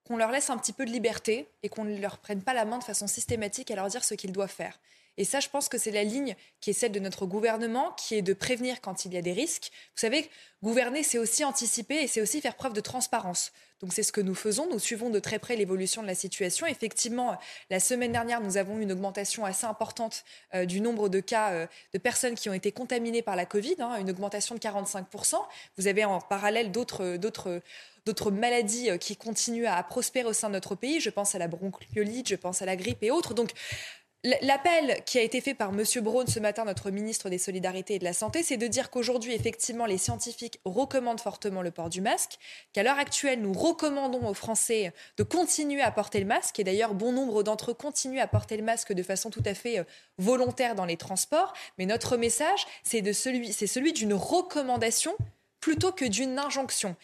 [0.04, 2.66] qu'on leur laisse un petit peu de liberté et qu'on ne leur prenne pas la
[2.66, 4.80] main de façon systématique à leur dire ce qu'ils doivent faire.
[5.18, 8.16] Et ça, je pense que c'est la ligne qui est celle de notre gouvernement, qui
[8.16, 9.72] est de prévenir quand il y a des risques.
[9.96, 10.30] Vous savez,
[10.64, 13.52] gouverner, c'est aussi anticiper et c'est aussi faire preuve de transparence.
[13.82, 14.68] Donc c'est ce que nous faisons.
[14.70, 16.68] Nous suivons de très près l'évolution de la situation.
[16.68, 17.38] Effectivement,
[17.70, 21.52] la semaine dernière, nous avons eu une augmentation assez importante euh, du nombre de cas
[21.52, 25.36] euh, de personnes qui ont été contaminées par la Covid, hein, une augmentation de 45%.
[25.78, 27.18] Vous avez en parallèle d'autres
[28.06, 31.00] d'autres maladies euh, qui continuent à prospérer au sein de notre pays.
[31.00, 33.34] Je pense à la bronchiolite, je pense à la grippe et autres.
[33.34, 33.52] Donc,
[34.24, 35.84] L'appel qui a été fait par M.
[36.04, 39.34] Braun ce matin, notre ministre des Solidarités et de la Santé, c'est de dire qu'aujourd'hui,
[39.34, 42.38] effectivement, les scientifiques recommandent fortement le port du masque,
[42.72, 46.94] qu'à l'heure actuelle, nous recommandons aux Français de continuer à porter le masque, et d'ailleurs,
[46.94, 49.84] bon nombre d'entre eux continuent à porter le masque de façon tout à fait euh,
[50.20, 51.54] volontaire dans les transports.
[51.80, 55.16] Mais notre message, c'est celui, celui d'une recommandation
[55.60, 56.96] plutôt que d'une injonction.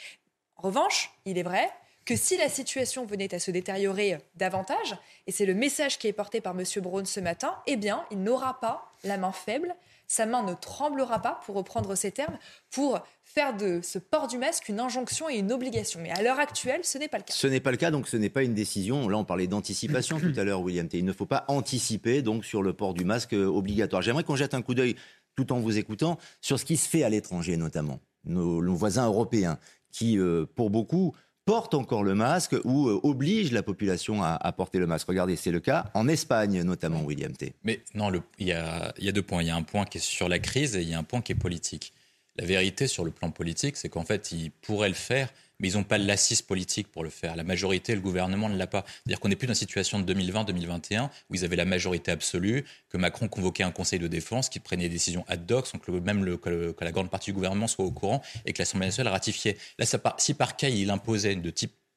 [0.58, 1.68] En revanche, il est vrai
[2.08, 4.96] que si la situation venait à se détériorer davantage,
[5.28, 6.64] et c'est le message qui est porté par M.
[6.82, 9.76] Braun ce matin, eh bien, il n'aura pas la main faible,
[10.08, 12.38] sa main ne tremblera pas, pour reprendre ces termes,
[12.72, 16.00] pour faire de ce port du masque une injonction et une obligation.
[16.02, 17.34] Mais à l'heure actuelle, ce n'est pas le cas.
[17.34, 19.10] Ce n'est pas le cas, donc ce n'est pas une décision.
[19.10, 20.98] Là, on parlait d'anticipation tout à l'heure, William T.
[20.98, 24.02] Il ne faut pas anticiper donc sur le port du masque obligatoire.
[24.02, 24.96] J'aimerais qu'on jette un coup d'œil,
[25.36, 29.08] tout en vous écoutant, sur ce qui se fait à l'étranger notamment, nos, nos voisins
[29.08, 29.60] européens
[29.92, 31.16] qui, euh, pour beaucoup,
[31.48, 35.08] portent encore le masque ou euh, obligent la population à, porter le masque.
[35.08, 37.54] Regardez, c'est le cas en Espagne notamment, William T.
[37.64, 39.42] Mais non, il y, a, deux points.
[39.42, 41.04] Il y a un point qui est sur la crise et il y a un
[41.04, 41.94] point qui est politique.
[42.36, 45.76] La vérité sur le plan politique, c'est qu'en fait, ils pourraient le faire, mais ils
[45.76, 47.36] n'ont pas l'assise politique pour le faire.
[47.36, 48.86] La majorité, le gouvernement ne l'a pas.
[48.88, 52.66] C'est-à-dire qu'on n'est plus dans une situation de 2020-2021 où ils avaient la majorité absolue,
[52.90, 55.92] que Macron convoquait un conseil de défense qui prenait des décisions ad hoc sans que
[55.92, 59.58] même que, la grande partie du gouvernement soit au courant et que l'Assemblée nationale ratifiait.
[59.80, 59.86] Là,
[60.18, 61.38] si par cas il imposait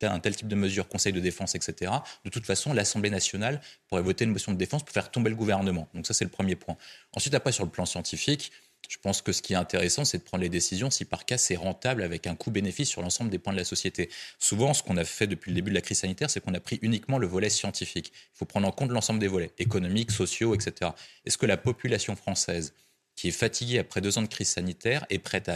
[0.02, 1.92] un tel type de mesure, Conseil de défense, etc.,
[2.24, 5.36] de toute façon, l'Assemblée nationale pourrait voter une motion de défense pour faire tomber le
[5.36, 5.88] gouvernement.
[5.94, 6.76] Donc ça, c'est le premier point.
[7.14, 8.50] Ensuite, après, sur le plan scientifique,
[8.88, 11.38] Je pense que ce qui est intéressant, c'est de prendre les décisions si par cas
[11.38, 14.10] c'est rentable avec un coût-bénéfice sur l'ensemble des points de la société.
[14.38, 16.60] Souvent, ce qu'on a fait depuis le début de la crise sanitaire, c'est qu'on a
[16.60, 18.12] pris uniquement le volet scientifique.
[18.14, 20.90] Il faut prendre en compte l'ensemble des volets, économiques, sociaux, etc.
[21.24, 22.74] Est-ce que la population française
[23.14, 25.54] qui est fatiguée après deux ans de crise sanitaire est prête à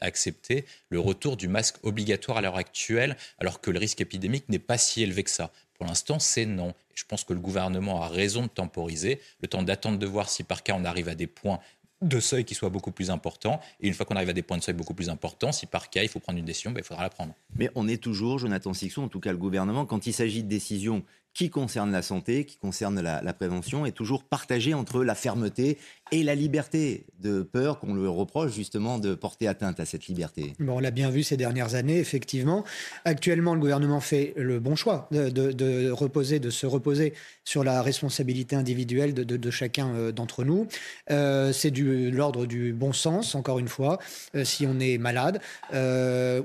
[0.00, 4.58] accepter le retour du masque obligatoire à l'heure actuelle, alors que le risque épidémique n'est
[4.58, 5.52] pas si élevé que ça?
[5.74, 6.74] Pour l'instant, c'est non.
[6.94, 10.42] je pense que le gouvernement a raison de temporiser, le temps d'attendre de voir si
[10.42, 11.60] par cas on arrive à des points
[12.08, 13.60] de seuil qui soient beaucoup plus importants.
[13.80, 15.90] Et une fois qu'on arrive à des points de seuil beaucoup plus importants, si par
[15.90, 17.34] cas il faut prendre une décision, ben, il faudra la prendre.
[17.56, 20.48] Mais on est toujours, Jonathan Sixon, en tout cas le gouvernement, quand il s'agit de
[20.48, 21.02] décisions
[21.34, 25.78] qui concernent la santé, qui concernent la, la prévention, est toujours partagé entre la fermeté
[26.12, 30.52] et la liberté, de peur qu'on le reproche justement de porter atteinte à cette liberté.
[30.60, 32.64] Bon, on l'a bien vu ces dernières années, effectivement.
[33.04, 37.14] Actuellement, le gouvernement fait le bon choix de, reposer, de se reposer
[37.44, 40.66] sur la responsabilité individuelle de, chacun euh, d'entre nous.
[41.10, 43.98] Euh, c'est de l'ordre du bon sens, encore une fois.
[44.34, 45.40] Euh, si on est malade,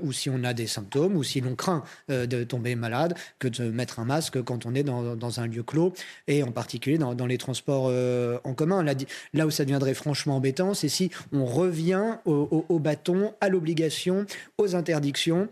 [0.02, 3.70] ou si on a des symptômes, ou si l'on craint de tomber malade, que de
[3.70, 5.92] mettre un masque quand on est dans, un lieu clos,
[6.26, 7.92] et en particulier dans, les transports
[8.44, 8.82] en commun.
[8.82, 8.94] Là,
[9.34, 14.26] là ça deviendrait franchement embêtant, c'est si on revient au, bâton, à l'obligation,
[14.58, 15.48] aux interdictions.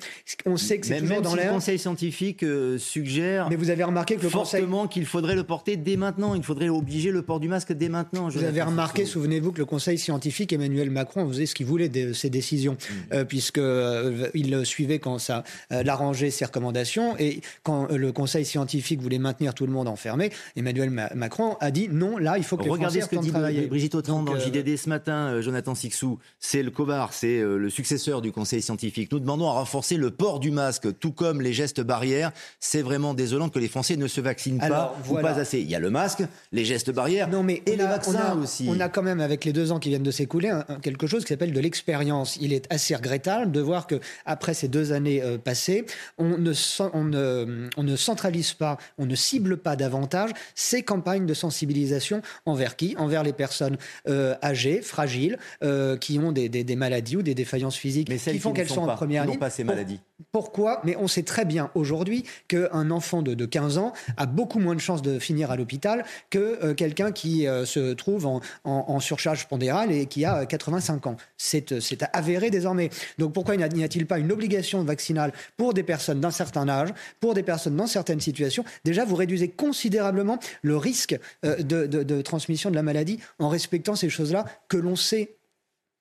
[0.46, 1.46] On sait que c'est toujours dans l'air.
[1.46, 3.48] Le Conseil scientifique euh, suggère.
[3.50, 6.34] Mais vous avez remarqué que le fortement qu'il faudrait le porter dès maintenant.
[6.34, 8.28] Il faudrait obliger le port du masque dès maintenant.
[8.28, 12.12] Vous avez remarqué, souvenez-vous, que le Conseil scientifique, Emmanuel Macron, faisait ce qu'il voulait de
[12.12, 12.94] ses décisions, mm.
[13.12, 19.00] euh, puisque euh, il suivait quand ça l'arrangeait ses recommandations, et quand le Conseil scientifique
[19.00, 22.64] voulait maintenir tout le monde enfermé, Emmanuel Macron a dit non, là, il faut que
[22.64, 25.74] les Regardez Français ce que dit Brigitte autant dans le JDD ce matin, euh, Jonathan
[25.74, 29.12] Sixou, c'est le COVAR, c'est euh, le successeur du Conseil scientifique.
[29.12, 32.32] Nous demandons à renforcer le port du masque, tout comme les gestes barrières.
[32.60, 35.60] C'est vraiment désolant que les Français ne se vaccinent pas ou pas assez.
[35.60, 36.22] Il y a le masque,
[36.52, 38.66] les gestes barrières non, mais et les vaccins aussi.
[38.68, 41.28] On a quand même, avec les deux ans qui viennent de s'écouler, quelque chose qui
[41.28, 42.36] s'appelle de l'expérience.
[42.40, 45.86] Il est assez regrettable de voir que après ces deux années euh, passées,
[46.18, 46.52] on ne,
[46.92, 52.22] on, ne, on ne centralise pas, on ne cible pas davantage ces campagnes de sensibilisation
[52.46, 52.94] envers qui?
[52.98, 53.77] Envers les personnes
[54.08, 58.68] euh, âgées, fragiles, euh, qui ont des, maladies ou des défaillances physiques qui font qu'elles
[58.68, 59.38] sont en première ligne.
[59.38, 60.00] pas ces maladies.
[60.32, 60.80] Pourquoi?
[60.84, 64.80] Mais on sait très bien aujourd'hui qu'un enfant de, 15 ans a beaucoup moins de
[64.80, 70.06] chances de finir à l'hôpital que euh, quelqu'un qui se trouve en, surcharge pondérale et
[70.06, 71.16] qui a 85 ans.
[71.36, 71.72] C'est
[72.12, 72.90] avéré désormais.
[73.18, 76.88] Donc pourquoi n'y a-t-il pas une obligation vaccinale pour des personnes d'un certain âge,
[77.20, 78.64] pour des personnes dans certaines situations?
[78.84, 84.46] Déjà, vous réduisez considérablement le risque de transmission de la maladie en respectant ces choses-là
[84.68, 85.37] que l'on sait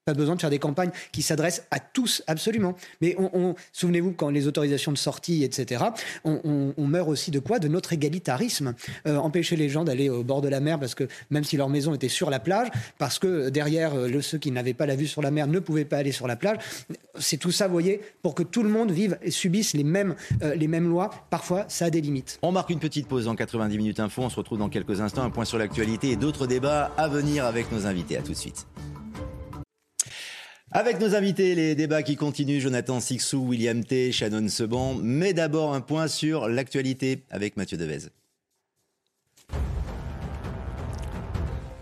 [0.08, 2.76] pas besoin de faire des campagnes qui s'adressent à tous, absolument.
[3.02, 5.84] Mais on, souvenez-vous, quand les autorisations de sortie, etc.,
[6.24, 7.60] on, meurt aussi de quoi?
[7.60, 8.74] De notre égalitarisme.
[9.06, 11.68] Euh, empêcher les gens d'aller au bord de la mer, parce que même si leur
[11.68, 15.08] maison était sur la plage, parce que derrière, euh, ceux qui n'avaient pas la vue
[15.08, 16.58] sur la mer ne pouvaient pas aller sur la plage.
[17.20, 20.16] C'est tout ça, vous voyez, pour que tout le monde vive et subisse les mêmes,
[20.42, 21.10] euh, les mêmes lois.
[21.30, 22.40] Parfois, ça a des limites.
[22.44, 24.22] On marque une petite pause en 90 minutes info.
[24.22, 25.24] On se retrouve dans quelques instants.
[25.24, 28.18] Un point sur l'actualité et d'autres débats à venir avec nos invités.
[28.18, 28.66] À tout de suite.
[30.80, 35.74] Avec nos invités, les débats qui continuent, Jonathan Sixou, William T, Shannon Seban, mais d'abord
[35.74, 38.12] un point sur l'actualité avec Mathieu Devez.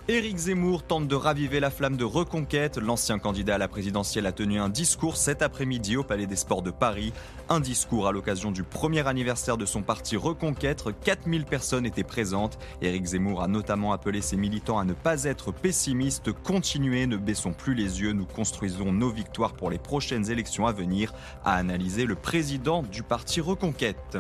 [0.08, 2.78] Éric Zemmour tente de raviver la flamme de reconquête.
[2.78, 6.62] L'ancien candidat à la présidentielle a tenu un discours cet après-midi au Palais des Sports
[6.62, 7.12] de Paris.
[7.50, 10.84] Un discours à l'occasion du premier anniversaire de son parti Reconquête.
[11.04, 12.60] 4000 personnes étaient présentes.
[12.84, 16.32] Éric Zemmour a notamment appelé ses militants à ne pas être pessimistes.
[16.32, 18.12] Continuez, ne baissons plus les yeux.
[18.12, 23.02] Nous construisons nos victoires pour les prochaines élections à venir, a analysé le président du
[23.02, 24.20] parti Reconquête.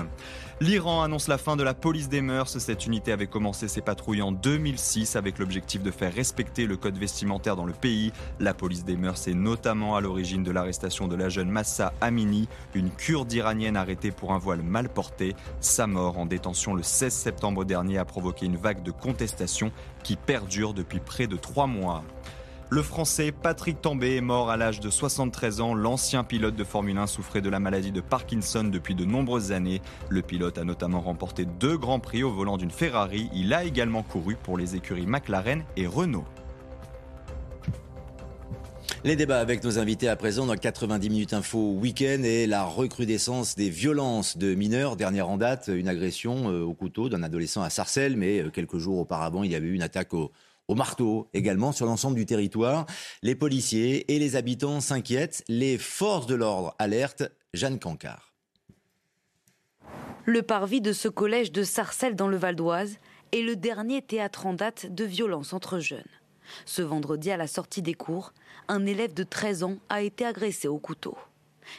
[0.62, 2.60] L'Iran annonce la fin de la police des mœurs.
[2.60, 6.98] Cette unité avait commencé ses patrouilles en 2006 avec l'objectif de faire respecter le code
[6.98, 8.14] vestimentaire dans le pays.
[8.40, 12.48] La police des mœurs est notamment à l'origine de l'arrestation de la jeune Massa Amini,
[12.74, 15.36] une kurde iranienne arrêtée pour un voile mal porté.
[15.60, 20.16] Sa mort en détention le 16 septembre dernier a provoqué une vague de contestation qui
[20.16, 22.06] perdure depuis près de trois mois.
[22.72, 25.76] Le Français Patrick Tambay est mort à l'âge de 73 ans.
[25.76, 29.82] L'ancien pilote de Formule 1 souffrait de la maladie de Parkinson depuis de nombreuses années.
[30.10, 33.30] Le pilote a notamment remporté deux grands prix au volant d'une Ferrari.
[33.36, 36.26] Il a également couru pour les écuries McLaren et Renault.
[39.04, 43.56] Les débats avec nos invités à présent dans 90 minutes info week-end et la recrudescence
[43.56, 44.96] des violences de mineurs.
[44.96, 48.80] Dernière en date, une agression euh, au couteau d'un adolescent à Sarcelles, mais euh, quelques
[48.80, 50.32] jours auparavant, il y avait eu une attaque au,
[50.68, 52.86] au marteau également sur l'ensemble du territoire.
[53.22, 55.44] Les policiers et les habitants s'inquiètent.
[55.48, 57.32] Les forces de l'ordre alertent.
[57.54, 58.34] Jeanne Cancard.
[60.26, 62.98] Le parvis de ce collège de Sarcelles dans le Val d'Oise
[63.32, 66.04] est le dernier théâtre en date de violence entre jeunes.
[66.66, 68.34] Ce vendredi, à la sortie des cours,
[68.68, 71.18] un élève de 13 ans a été agressé au couteau.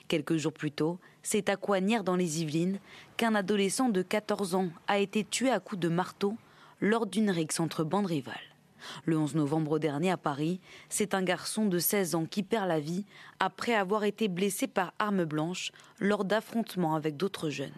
[0.08, 2.78] Quelques jours plus tôt, c'est à Coignères dans les Yvelines
[3.16, 6.36] qu'un adolescent de 14 ans a été tué à coups de marteau
[6.80, 8.55] lors d'une rixe entre bandes rivales.
[9.04, 12.80] Le 11 novembre dernier à Paris, c'est un garçon de 16 ans qui perd la
[12.80, 13.04] vie
[13.40, 17.70] après avoir été blessé par arme blanche lors d'affrontements avec d'autres jeunes.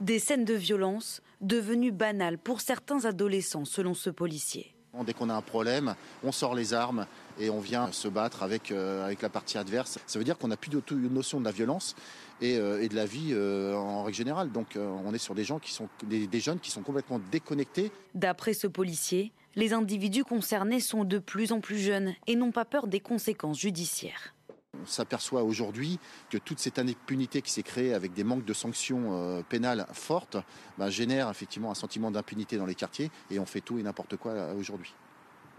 [0.00, 4.74] Des scènes de violence devenues banales pour certains adolescents selon ce policier.
[5.06, 7.06] Dès qu'on a un problème, on sort les armes
[7.38, 9.98] et on vient se battre avec, euh, avec la partie adverse.
[10.06, 11.94] Ça veut dire qu'on n'a plus de une notion de la violence
[12.40, 14.52] et, euh, de la vie euh, en règle générale.
[14.52, 17.92] Donc on est sur des gens qui sont des jeunes qui sont complètement déconnectés.
[18.14, 22.64] D'après ce policier, les individus concernés sont de plus en plus jeunes et n'ont pas
[22.64, 24.34] peur des conséquences judiciaires.
[24.82, 25.98] On s'aperçoit aujourd'hui
[26.30, 30.38] que toute cette impunité qui s'est créée avec des manques de sanctions pénales fortes
[30.78, 34.16] bah, génère effectivement un sentiment d'impunité dans les quartiers et on fait tout et n'importe
[34.16, 34.94] quoi aujourd'hui.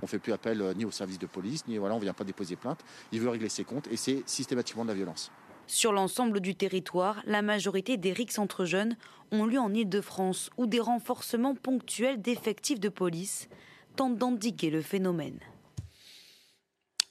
[0.04, 2.04] On ne fait plus appel euh, ni au service de police, ni voilà, on ne
[2.04, 2.82] vient pas déposer plainte.
[3.14, 5.32] Il veut régler ses comptes et c'est systématiquement de la violence.
[5.66, 8.98] Sur l'ensemble du territoire, la majorité des rixes entre jeunes
[9.32, 13.48] ont lieu en Ile-de-France où des renforcements ponctuels d'effectifs de police
[13.96, 15.40] tentent d'endiguer le phénomène.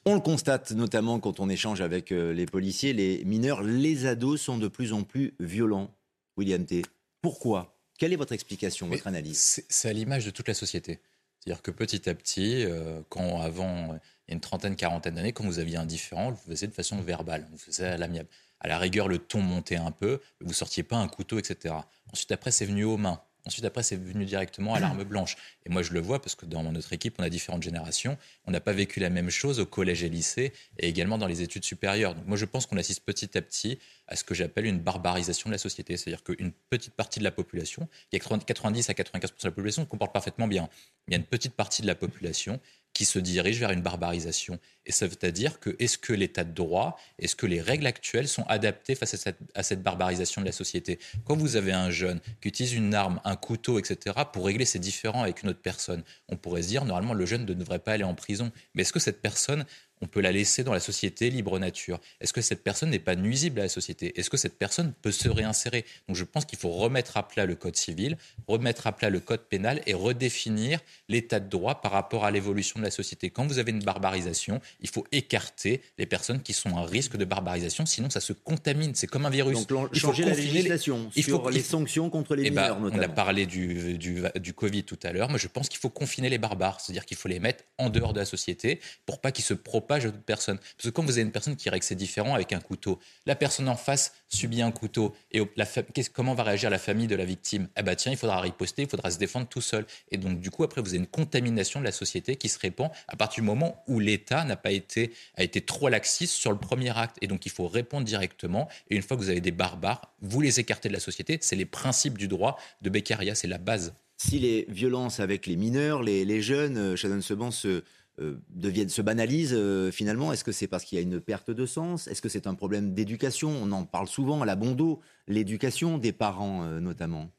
[0.05, 4.39] On le constate notamment quand on échange avec euh, les policiers, les mineurs, les ados
[4.39, 5.89] sont de plus en plus violents.
[6.37, 6.83] William T.
[7.23, 7.75] Pourquoi?
[7.99, 9.65] Quelle est votre explication, votre analyse?
[9.71, 11.01] C'est à l'image de toute la société.
[11.43, 15.33] C'est-à-dire que petit à petit, euh, quand avant il y a une trentaine, quarantaine d'années,
[15.33, 18.29] quand vous aviez un différent, vous faisiez de façon verbale, vous faisiez à l'amiable.
[18.61, 21.75] À la rigueur, le ton montait un peu, vous sortiez pas un couteau, etc.
[22.13, 23.21] Ensuite, après, c'est venu aux mains.
[23.45, 25.37] Ensuite, après, c'est venu directement à l'arme blanche.
[25.67, 28.17] Et moi, je le vois parce que dans notre équipe, on a différentes générations.
[28.45, 31.43] On n'a pas vécu la même chose au collège et lycée et également dans les
[31.43, 32.15] études supérieures.
[32.15, 33.81] Donc, moi, je pense qu'on assiste petit à petit
[34.13, 35.97] à ce que j'appelle une barbarisation de la société.
[35.97, 39.51] C'est-à-dire qu'une petite partie de la population, il y a 90 à 95% de la
[39.51, 40.69] population qui comporte parfaitement bien.
[41.09, 42.61] Il y a une petite partie de la population
[42.93, 44.59] qui se dirige vers une barbarisation.
[44.85, 48.29] Et ça veut dire que est-ce que l'état de droit, est-ce que les règles actuelles
[48.29, 50.99] sont adaptées face à cette, à cette, barbarisation de la société?
[51.25, 54.79] Quand vous avez un jeune qui utilise une arme, un couteau, etc., pour régler ses
[54.79, 57.93] différends avec une autre personne, on pourrait se dire, normalement, le jeune ne devrait pas
[57.93, 58.53] aller en prison.
[58.75, 59.65] Mais est-ce que cette personne
[60.03, 63.15] on peut la laisser dans la société libre nature Est-ce que cette personne n'est pas
[63.15, 64.19] nuisible à la société?
[64.19, 65.85] Est-ce que cette personne peut se réinsérer?
[66.09, 69.21] Donc je pense qu'il faut remettre à plat le code civil, remettre à plat le
[69.21, 73.31] code pénal et redéfinir l'état de droit par rapport à l'évolution de la société.
[73.31, 77.25] Quand vous avez une barbarisation, il faut écarter les personnes qui sont à risque de
[77.25, 78.95] barbarisation, sinon ça se contamine.
[78.95, 79.67] C'est comme un virus.
[79.67, 82.99] Donc il changer faut la législation il faut, les sanctions contre les eh ben, On
[82.99, 85.29] a parlé du, du, du Covid tout à l'heure.
[85.29, 88.13] Moi je pense qu'il faut confiner les barbares, c'est-à-dire qu'il faut les mettre en dehors
[88.13, 90.59] de la société pour pas qu'ils se propagent de personne.
[90.59, 93.35] Parce que quand vous avez une personne qui règle ses différents avec un couteau, la
[93.35, 95.15] personne en face subit un couteau.
[95.31, 95.67] Et la
[96.13, 97.69] comment va réagir la famille de la victime?
[97.77, 99.87] Eh bien, tiens, il faudra riposter, il faudra se défendre tout seul.
[100.11, 102.91] Et donc, du coup, après, vous avez une contamination de la société qui se répand
[103.09, 106.59] à partir du moment où l'État n'a pas été, a été trop laxiste sur le
[106.59, 107.17] premier acte.
[107.21, 108.69] Et donc, il faut répondre directement.
[108.91, 111.39] Et une fois que vous avez des barbares, vous les écartez de la société.
[111.41, 113.95] C'est les principes du droit de Beccaria, c'est la base.
[114.17, 117.83] Si les violences avec les mineurs, les, les jeunes, euh, Shannon Seban, se
[118.23, 121.51] euh, deviennent, se banalisent euh, finalement Est-ce que c'est parce qu'il y a une perte
[121.51, 122.07] de sens?
[122.07, 123.51] Est-ce que c'est un problème d'éducation?
[123.51, 127.31] On en parle souvent à la bon dos, l'éducation des parents euh, notamment.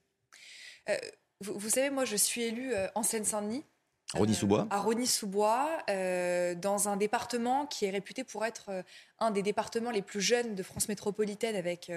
[1.39, 3.63] Vous, savez, moi je suis élue en Seine-Saint-Denis.
[4.13, 8.83] Rony-sous-Bois À Rony-sous-Bois, dans un département qui est réputé pour être
[9.19, 11.91] un des départements les plus jeunes de France métropolitaine, avec,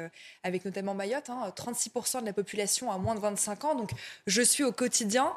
[0.45, 1.29] avec notamment Mayotte.
[1.29, 2.21] 36% hein.
[2.21, 3.75] de la population a moins de 25 ans.
[3.75, 3.91] Donc
[4.27, 5.33] je suis au quotidien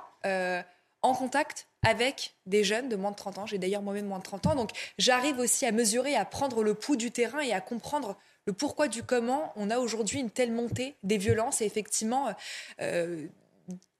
[1.02, 3.46] en contact avec des jeunes de moins de 30 ans.
[3.46, 4.56] J'ai d'ailleurs moi-même moins de 30 ans.
[4.56, 8.54] Donc j'arrive aussi à mesurer, à prendre le pouls du terrain et à comprendre le
[8.54, 12.34] pourquoi du comment on a aujourd'hui une telle montée des violences et effectivement
[12.82, 13.28] euh,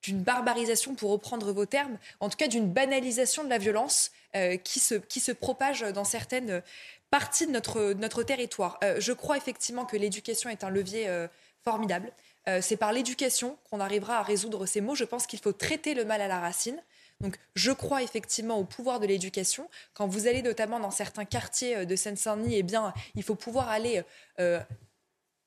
[0.02, 4.58] d'une barbarisation, pour reprendre vos termes, en tout cas d'une banalisation de la violence euh,
[4.58, 6.64] qui, se, qui se propage dans certaines
[7.12, 8.80] parties de notre, notre territoire.
[8.84, 11.08] Euh, je crois effectivement que l'éducation est un levier
[11.64, 12.12] formidable.
[12.62, 14.95] C'est par l'éducation qu'on arrivera à résoudre ces maux.
[14.95, 16.82] Je pense qu'il faut traiter le mal à la racine.
[17.21, 19.69] Donc je crois effectivement au pouvoir de l'éducation.
[19.93, 23.69] Quand vous allez notamment dans certains quartiers euh, de Seine-Saint-Denis, eh bien, il faut pouvoir
[23.69, 24.04] aller
[24.39, 24.60] euh,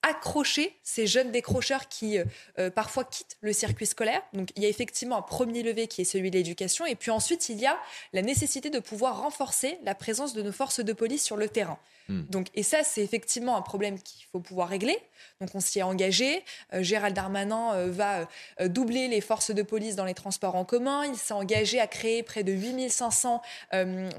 [0.03, 4.23] accrocher ces jeunes décrocheurs qui euh, parfois quittent le circuit scolaire.
[4.35, 6.85] Donc il y a effectivement un premier levier qui est celui de l'éducation.
[6.85, 7.79] Et puis ensuite, il y a
[8.13, 11.79] la nécessité de pouvoir renforcer la présence de nos forces de police sur le terrain.
[12.09, 12.23] Hmm.
[12.31, 14.99] Donc, et ça, c'est effectivement un problème qu'il faut pouvoir régler.
[15.41, 16.45] Donc, on s'y est engagé.
[16.73, 18.29] Euh, Gérald Darmanin euh, va
[18.61, 21.05] euh, doubler les forces de police dans les transports en commun.
[21.05, 23.43] Il s'est engagé à créer près de 8500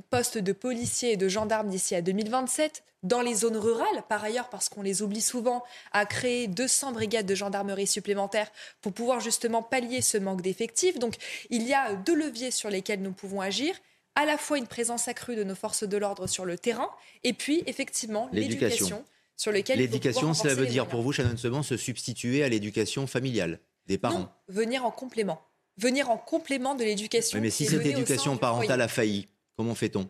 [0.10, 4.50] postes de policiers et de gendarmes d'ici à 2027 dans les zones rurales, par ailleurs,
[4.50, 8.50] parce qu'on les oublie souvent, à créer 200 brigades de gendarmerie supplémentaires
[8.82, 11.00] pour pouvoir justement pallier ce manque d'effectifs.
[11.00, 11.16] Donc,
[11.50, 13.76] il y a deux leviers sur lesquels nous pouvons agir
[14.16, 16.90] à la fois une présence accrue de nos forces de l'ordre sur le terrain,
[17.24, 19.04] et puis effectivement l'éducation
[19.36, 23.60] sur lequel L'éducation, cela veut dire pour vous, Shannon Seban, se substituer à l'éducation familiale
[23.88, 25.42] des parents non, venir en complément.
[25.78, 27.42] Venir en complément de l'éducation.
[27.42, 29.28] mais si cette éducation parentale a failli,
[29.58, 30.08] comment fait-on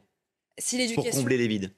[0.57, 1.71] si Pour combler les vides?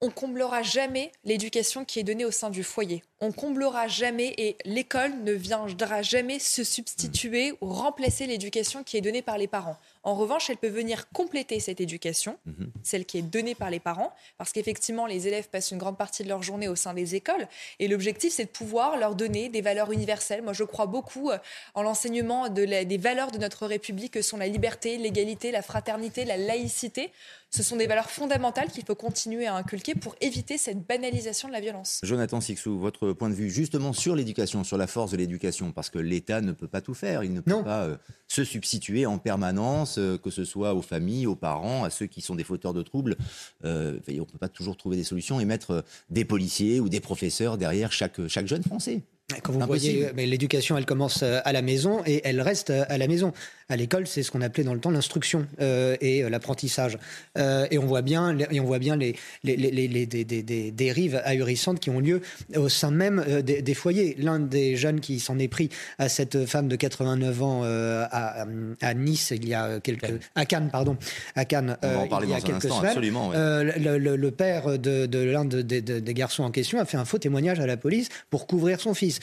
[0.00, 3.02] On comblera jamais l'éducation qui est donnée au sein du foyer.
[3.20, 9.00] On comblera jamais et l'école ne viendra jamais se substituer ou remplacer l'éducation qui est
[9.00, 9.78] donnée par les parents.
[10.04, 12.70] En revanche, elle peut venir compléter cette éducation, mhm.
[12.82, 16.22] celle qui est donnée par les parents, parce qu'effectivement, les élèves passent une grande partie
[16.22, 17.48] de leur journée au sein des écoles.
[17.78, 20.42] Et l'objectif, c'est de pouvoir leur donner des valeurs universelles.
[20.42, 21.38] Moi, je crois beaucoup euh,
[21.74, 26.36] en l'enseignement des valeurs de notre République, que sont la liberté, l'égalité, la fraternité, la
[26.36, 27.10] laïcité.
[27.50, 31.52] Ce sont des valeurs fondamentales qu'il faut continuer à inculquer pour éviter cette banalisation de
[31.52, 32.00] la violence.
[32.02, 35.88] Jonathan Sixou, votre point de vue justement sur l'éducation, sur la force de l'éducation, parce
[35.88, 37.96] que l'État ne peut pas tout faire, il ne peut pas euh,
[38.26, 42.20] se substituer en permanence, euh, que ce soit aux familles, aux parents, à ceux qui
[42.20, 43.16] sont des fauteurs de troubles.
[43.64, 47.00] Euh, on ne peut pas toujours trouver des solutions et mettre des policiers ou des
[47.00, 49.02] professeurs derrière chaque, chaque jeune Français.
[49.42, 53.08] Quand vous voyez, mais l'éducation, elle commence à la maison et elle reste à la
[53.08, 53.32] maison
[53.68, 56.98] à l'école, c'est ce qu'on appelait dans le temps l'instruction euh, et euh, l'apprentissage.
[57.38, 60.42] Euh, et on voit bien, et on voit bien les, les, les, les des, des,
[60.42, 62.20] des, dérives ahurissantes qui ont lieu
[62.56, 64.16] au sein même des, des, foyers.
[64.18, 68.46] L'un des jeunes qui s'en est pris à cette femme de 89 ans à,
[68.80, 70.96] à, Nice, il y a quelques à Cannes, pardon,
[71.34, 72.94] à Cannes, il y a quelques instant, semaines.
[73.02, 77.18] Le, le, le, père de, de l'un des garçons en question a fait un faux
[77.18, 79.20] témoignage à la police pour couvrir son fils.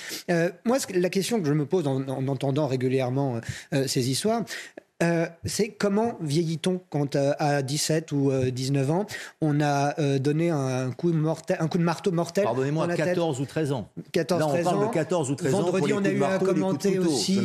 [0.66, 3.40] moi, la question que je me pose en, en entendant régulièrement
[3.88, 4.44] ces histoires Så
[5.02, 9.06] euh, c'est comment vieillit-on quand euh, à 17 ou 19 euh, ans,
[9.42, 13.72] on a donné un coup, mortel, un coup de marteau mortel Pardonnez-moi, 14 ou 13
[13.72, 13.90] ans.
[14.12, 15.72] 14, Là, on parle de 14 ou 13 Vendredi, ans.
[15.72, 17.40] Vendredi, on a eu à commenter aussi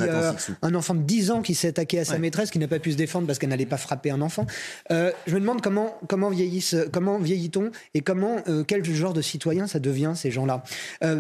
[0.63, 2.93] un enfant de 10 ans qui s'est attaqué à sa maîtresse, qui n'a pas pu
[2.93, 4.47] se défendre parce qu'elle n'allait pas frapper un enfant.
[4.91, 8.37] je me demande comment, comment, vieillissent, comment vieillit-on et comment,
[8.67, 10.63] quel genre de citoyen ça devient, ces gens-là?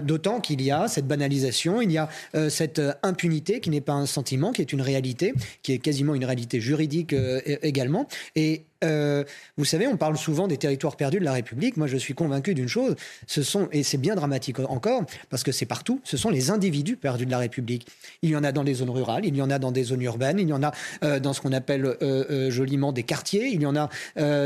[0.02, 2.08] D'autant qu'il y a cette banalisation, il y a
[2.48, 6.25] cette impunité qui n'est pas un sentiment, qui est une réalité, qui est quasiment une
[6.26, 8.06] réalité juridique euh, également.
[8.34, 9.24] Et euh,
[9.56, 11.76] vous savez, on parle souvent des territoires perdus de la République.
[11.76, 12.96] Moi, je suis convaincu d'une chose,
[13.26, 16.96] ce sont, et c'est bien dramatique encore, parce que c'est partout, ce sont les individus
[16.96, 17.86] perdus de la République.
[18.22, 20.02] Il y en a dans les zones rurales, il y en a dans des zones
[20.02, 20.72] urbaines, il y en a
[21.04, 23.88] euh, dans ce qu'on appelle euh, joliment des quartiers, il y en a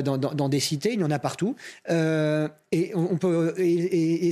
[0.03, 1.57] dans, des cités, il y en a partout.
[2.73, 2.93] et,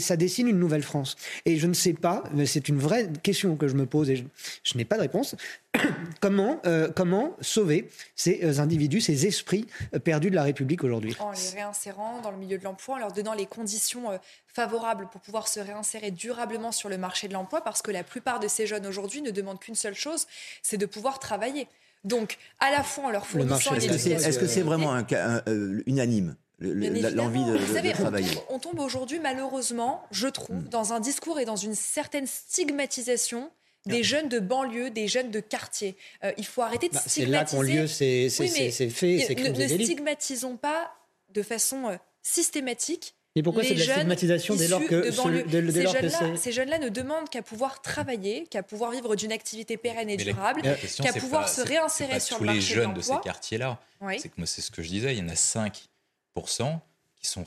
[0.01, 1.17] ça dessine une nouvelle France.
[1.45, 4.17] Et je ne sais pas, mais c'est une vraie question que je me pose et
[4.17, 5.35] je, n'ai pas de réponse.
[6.21, 9.67] comment sauver ces individus, ces esprits
[10.05, 13.13] perdus de la République aujourd'hui En les réinsérant dans le milieu de l'emploi, en leur
[13.13, 17.63] donnant les conditions euh, favorables pour pouvoir se réinsérer durablement sur le marché de l'emploi,
[17.63, 20.27] parce que la plupart de ces jeunes aujourd'hui ne demandent qu'une seule chose,
[20.63, 21.69] c'est de pouvoir travailler.
[22.05, 25.83] Donc, à la fois en leur fournissant une Est-ce que c'est vraiment un cas euh,
[25.87, 28.33] unanime l'envie de, travailler.
[28.49, 30.69] On tombe, aujourd'hui, malheureusement, je trouve, hmm.
[30.69, 33.51] dans un discours et dans une certaine stigmatisation
[33.87, 35.97] des jeunes de banlieue, des jeunes de quartier.
[36.25, 37.27] Euh, il faut arrêter de bah, stigmatiser.
[37.27, 40.93] C'est là qu'ont lieu ces, ces, ces, faits, ces crimes Ne, ne stigmatisons pas
[41.31, 45.71] de façon euh, systématique mais pourquoi c'est de la stigmatisation dès lors que, de de,
[45.71, 50.11] ces jeunes-là ces jeunes ne demandent qu'à pouvoir travailler, qu'à pouvoir vivre d'une activité pérenne
[50.11, 53.81] et durable, qu'à pouvoir se réinsérer sur le marché tous les jeunes de ces quartiers-là.
[54.19, 56.81] C'est C'est ce que je disais, il y en a 5%
[57.17, 57.45] qui sont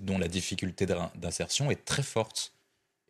[0.00, 2.52] dont la difficulté d'insertion est très forte.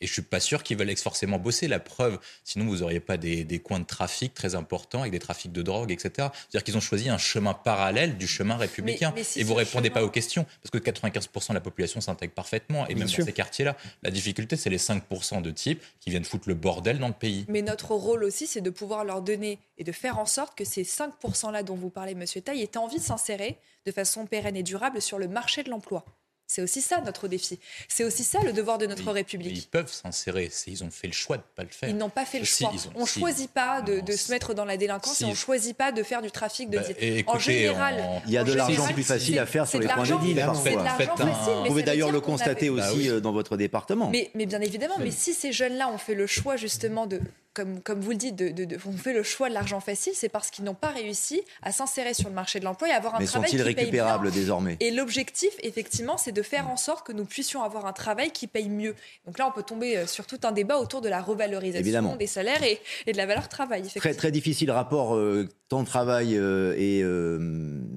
[0.01, 1.69] Et je suis pas sûr qu'ils veulent forcément bosser.
[1.69, 5.53] La preuve, sinon vous n'auriez pas des, coins de trafic très importants avec des trafics
[5.53, 6.11] de drogue, etc.
[6.17, 9.15] C'est-à-dire qu'ils ont choisi un chemin parallèle du chemin républicain.
[9.37, 12.87] et vous répondez pas aux questions parce que 95% de la population s'intègre parfaitement.
[12.89, 16.49] Et même dans ces quartiers-là, la difficulté, c'est les 5% de types qui viennent foutre
[16.49, 17.45] le bordel dans le pays.
[17.49, 20.65] Mais notre rôle aussi, c'est de pouvoir leur donner et de faire en sorte que
[20.65, 24.63] ces 5%-là dont vous parlez, Monsieur Taille, aient envie de s'insérer de façon pérenne et
[24.63, 26.05] durable sur le marché de l'emploi.
[26.51, 27.61] C'est aussi ça notre défi.
[27.87, 29.57] C'est aussi ça le devoir de notre République.
[29.57, 30.51] Ils peuvent s'insérer.
[30.67, 31.89] Ils ont fait le choix de ne pas le faire.
[31.89, 32.73] Ils n'ont pas fait le choix.
[32.97, 35.93] on ne choisit pas de, se mettre dans la délinquance et on ne choisit pas
[35.93, 36.85] de faire du trafic de bah,
[37.29, 40.21] En général, il y a de l'argent plus facile à faire sur les points de
[40.25, 40.45] deal.
[40.45, 44.11] Vous pouvez d'ailleurs le constater aussi bah euh, dans votre département.
[44.11, 47.21] Mais, bien évidemment, mais si ces jeunes-là ont fait le choix justement de
[47.53, 50.29] comme, comme vous le dites, de, de, on fait le choix de l'argent facile, c'est
[50.29, 53.19] parce qu'ils n'ont pas réussi à s'insérer sur le marché de l'emploi et avoir un
[53.19, 54.77] Mais travail sont-ils récupérables désormais?
[54.79, 58.47] Et l'objectif, effectivement, c'est de faire en sorte que nous puissions avoir un travail qui
[58.47, 58.95] paye mieux.
[59.27, 62.27] Donc là, on peut tomber euh, sur tout un débat autour de la revalorisation des
[62.29, 63.83] salaires et, et, de la valeur travail.
[63.97, 67.03] Très, très difficile rapport euh, temps de travail euh, et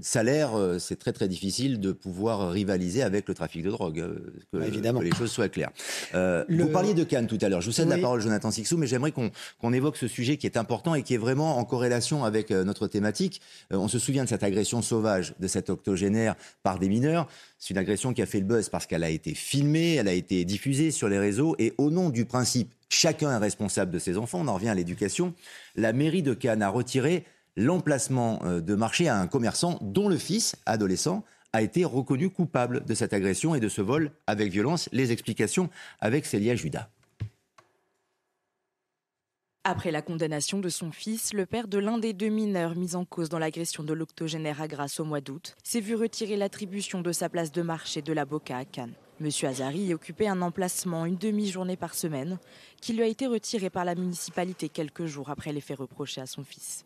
[0.02, 0.52] salaire.
[0.80, 4.04] c'est très très difficile de pouvoir rivaliser avec le trafic de drogue.
[4.52, 5.00] Que, Évidemment.
[5.00, 5.72] que les choses soient claires.
[6.14, 7.62] Vous parliez de Cannes tout à l'heure.
[7.62, 10.46] Je vous cède la parole, Jonathan Sixou, mais j'aimerais qu'on qu'on évoque ce sujet qui
[10.46, 13.42] est important et qui est vraiment en corrélation avec euh, notre thématique.
[13.72, 17.28] Euh, on se souvient de cette agression sauvage de cet octogénaire par des mineurs.
[17.60, 20.14] C'est une agression qui a fait le buzz parce qu'elle a été filmée, elle a
[20.14, 24.18] été diffusée sur les réseaux et au nom du principe chacun est responsable de ses
[24.18, 25.34] enfants, on en revient à l'éducation,
[25.76, 27.26] la mairie de Cannes a retiré
[27.56, 31.24] l'emplacement euh, de marché à un commerçant dont le fils, adolescent,
[31.54, 34.90] a été reconnu coupable de cette agression et de ce vol avec violence.
[34.92, 35.70] Les explications
[36.02, 36.90] avec Célia Judas.
[39.66, 43.06] Après la condamnation de son fils, le père de l'un des deux mineurs mis en
[43.06, 47.14] cause dans l'agression de l'octogénaire à Grasse au mois d'août s'est vu retirer l'attribution de
[47.14, 48.92] sa place de marché de la Boca à Cannes.
[49.22, 52.40] Monsieur Azari occupait un emplacement une demi-journée par semaine
[52.82, 55.80] qui lui a été retiré par la municipalité quelques jours après les faits
[56.18, 56.84] à son fils.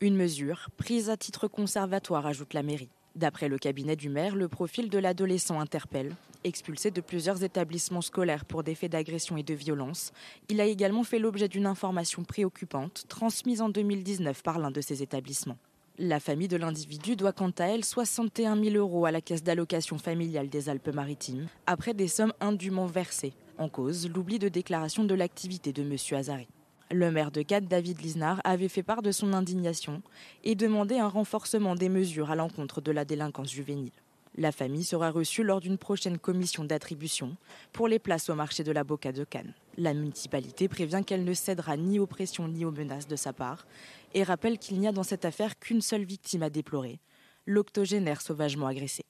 [0.00, 2.90] Une mesure prise à titre conservatoire, ajoute la mairie.
[3.18, 6.14] D'après le cabinet du maire, le profil de l'adolescent interpelle.
[6.44, 10.12] Expulsé de plusieurs établissements scolaires pour des faits d'agression et de violence,
[10.48, 15.02] il a également fait l'objet d'une information préoccupante transmise en 2019 par l'un de ces
[15.02, 15.58] établissements.
[15.98, 19.98] La famille de l'individu doit quant à elle 61 000 euros à la caisse d'allocation
[19.98, 23.32] familiale des Alpes-Maritimes, après des sommes indûment versées.
[23.58, 25.96] En cause, l'oubli de déclaration de l'activité de M.
[26.16, 26.46] Azari.
[26.90, 30.02] Le maire de Cannes, David Lisnard, avait fait part de son indignation
[30.42, 33.92] et demandé un renforcement des mesures à l'encontre de la délinquance juvénile.
[34.38, 37.36] La famille sera reçue lors d'une prochaine commission d'attribution
[37.72, 39.52] pour les places au marché de la Boca de Cannes.
[39.76, 43.66] La municipalité prévient qu'elle ne cédera ni aux pressions ni aux menaces de sa part
[44.14, 47.00] et rappelle qu'il n'y a dans cette affaire qu'une seule victime à déplorer,
[47.46, 49.02] l'octogénaire sauvagement agressé.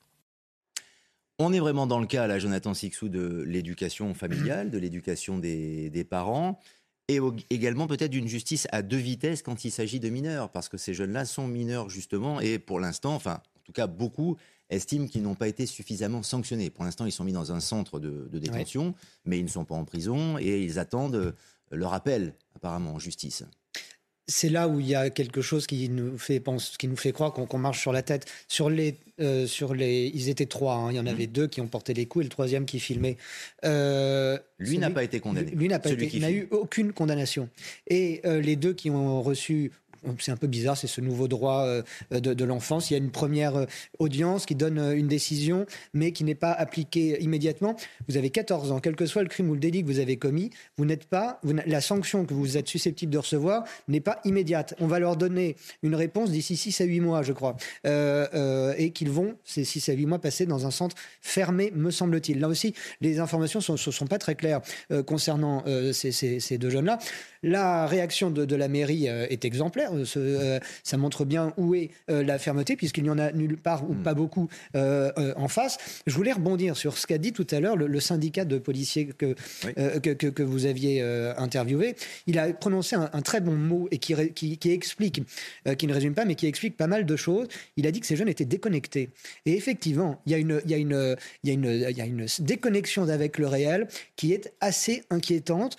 [1.38, 6.06] On est vraiment dans le cas, là, Jonathan Sixou, de l'éducation familiale, de l'éducation des
[6.08, 6.58] parents
[7.08, 10.76] et également peut-être d'une justice à deux vitesses quand il s'agit de mineurs, parce que
[10.76, 14.36] ces jeunes-là sont mineurs justement, et pour l'instant, enfin, en tout cas beaucoup
[14.70, 16.68] estiment qu'ils n'ont pas été suffisamment sanctionnés.
[16.68, 18.94] Pour l'instant, ils sont mis dans un centre de, détention,
[19.24, 21.34] mais ils ne sont pas en prison, et ils attendent
[21.70, 23.44] leur appel, apparemment, en justice
[24.28, 27.12] c'est là où il y a quelque chose qui nous fait, pense, qui nous fait
[27.12, 28.26] croire qu'on marche sur la tête.
[28.46, 30.74] Sur les, euh, sur les, ils étaient trois.
[30.74, 30.92] Hein.
[30.92, 31.32] Il y en avait mmh.
[31.32, 33.16] deux qui ont porté les coups et le troisième qui filmait.
[33.64, 35.50] Euh, lui n'a pas été condamné.
[35.50, 36.10] Lui n'a pas été.
[36.12, 37.48] Il n'a eu aucune condamnation.
[37.88, 39.72] Et euh, les deux qui ont reçu
[40.18, 42.90] c'est un peu bizarre, c'est ce nouveau droit euh, de, l'enfance.
[42.90, 43.66] Il y a une première euh,
[43.98, 47.76] audience qui donne euh, une décision, mais qui n'est pas appliquée immédiatement.
[48.08, 50.16] Vous avez 14 ans, quel que soit le crime ou le délit que vous avez
[50.16, 54.74] commis, vous n'êtes pas, la sanction que vous êtes susceptible de recevoir n'est pas immédiate.
[54.80, 59.10] On va leur donner une réponse d'ici 6 à 8 mois, je crois, et qu'ils
[59.10, 62.40] vont, ces 6 à 8 mois, passer dans un centre fermé, me semble-t-il.
[62.40, 64.60] Là aussi, les informations ne sont, pas très claires
[65.06, 66.98] concernant ces, deux jeunes-là.
[67.42, 72.22] La réaction de la mairie est exemplaire euh, euh, ça montre bien où est euh,
[72.22, 74.02] la fermeté, puisqu'il n'y en a nulle part ou hmm.
[74.02, 75.78] pas beaucoup en face.
[76.06, 79.34] Je voulais rebondir sur ce qu'a dit tout à l'heure le, syndicat de policiers que,
[79.98, 81.02] que, vous aviez
[81.36, 81.96] interviewé.
[82.26, 85.22] Il a prononcé un, très bon mot et qui, qui, explique,
[85.76, 87.48] qui ne résume pas, mais qui explique pas mal de choses.
[87.76, 89.10] Il a dit que ces jeunes étaient déconnectés.
[89.46, 91.96] Et effectivement, il y a une, il y a une, il y a une, il
[91.96, 95.76] y a une déconnexion avec le réel qui est assez inquiétante.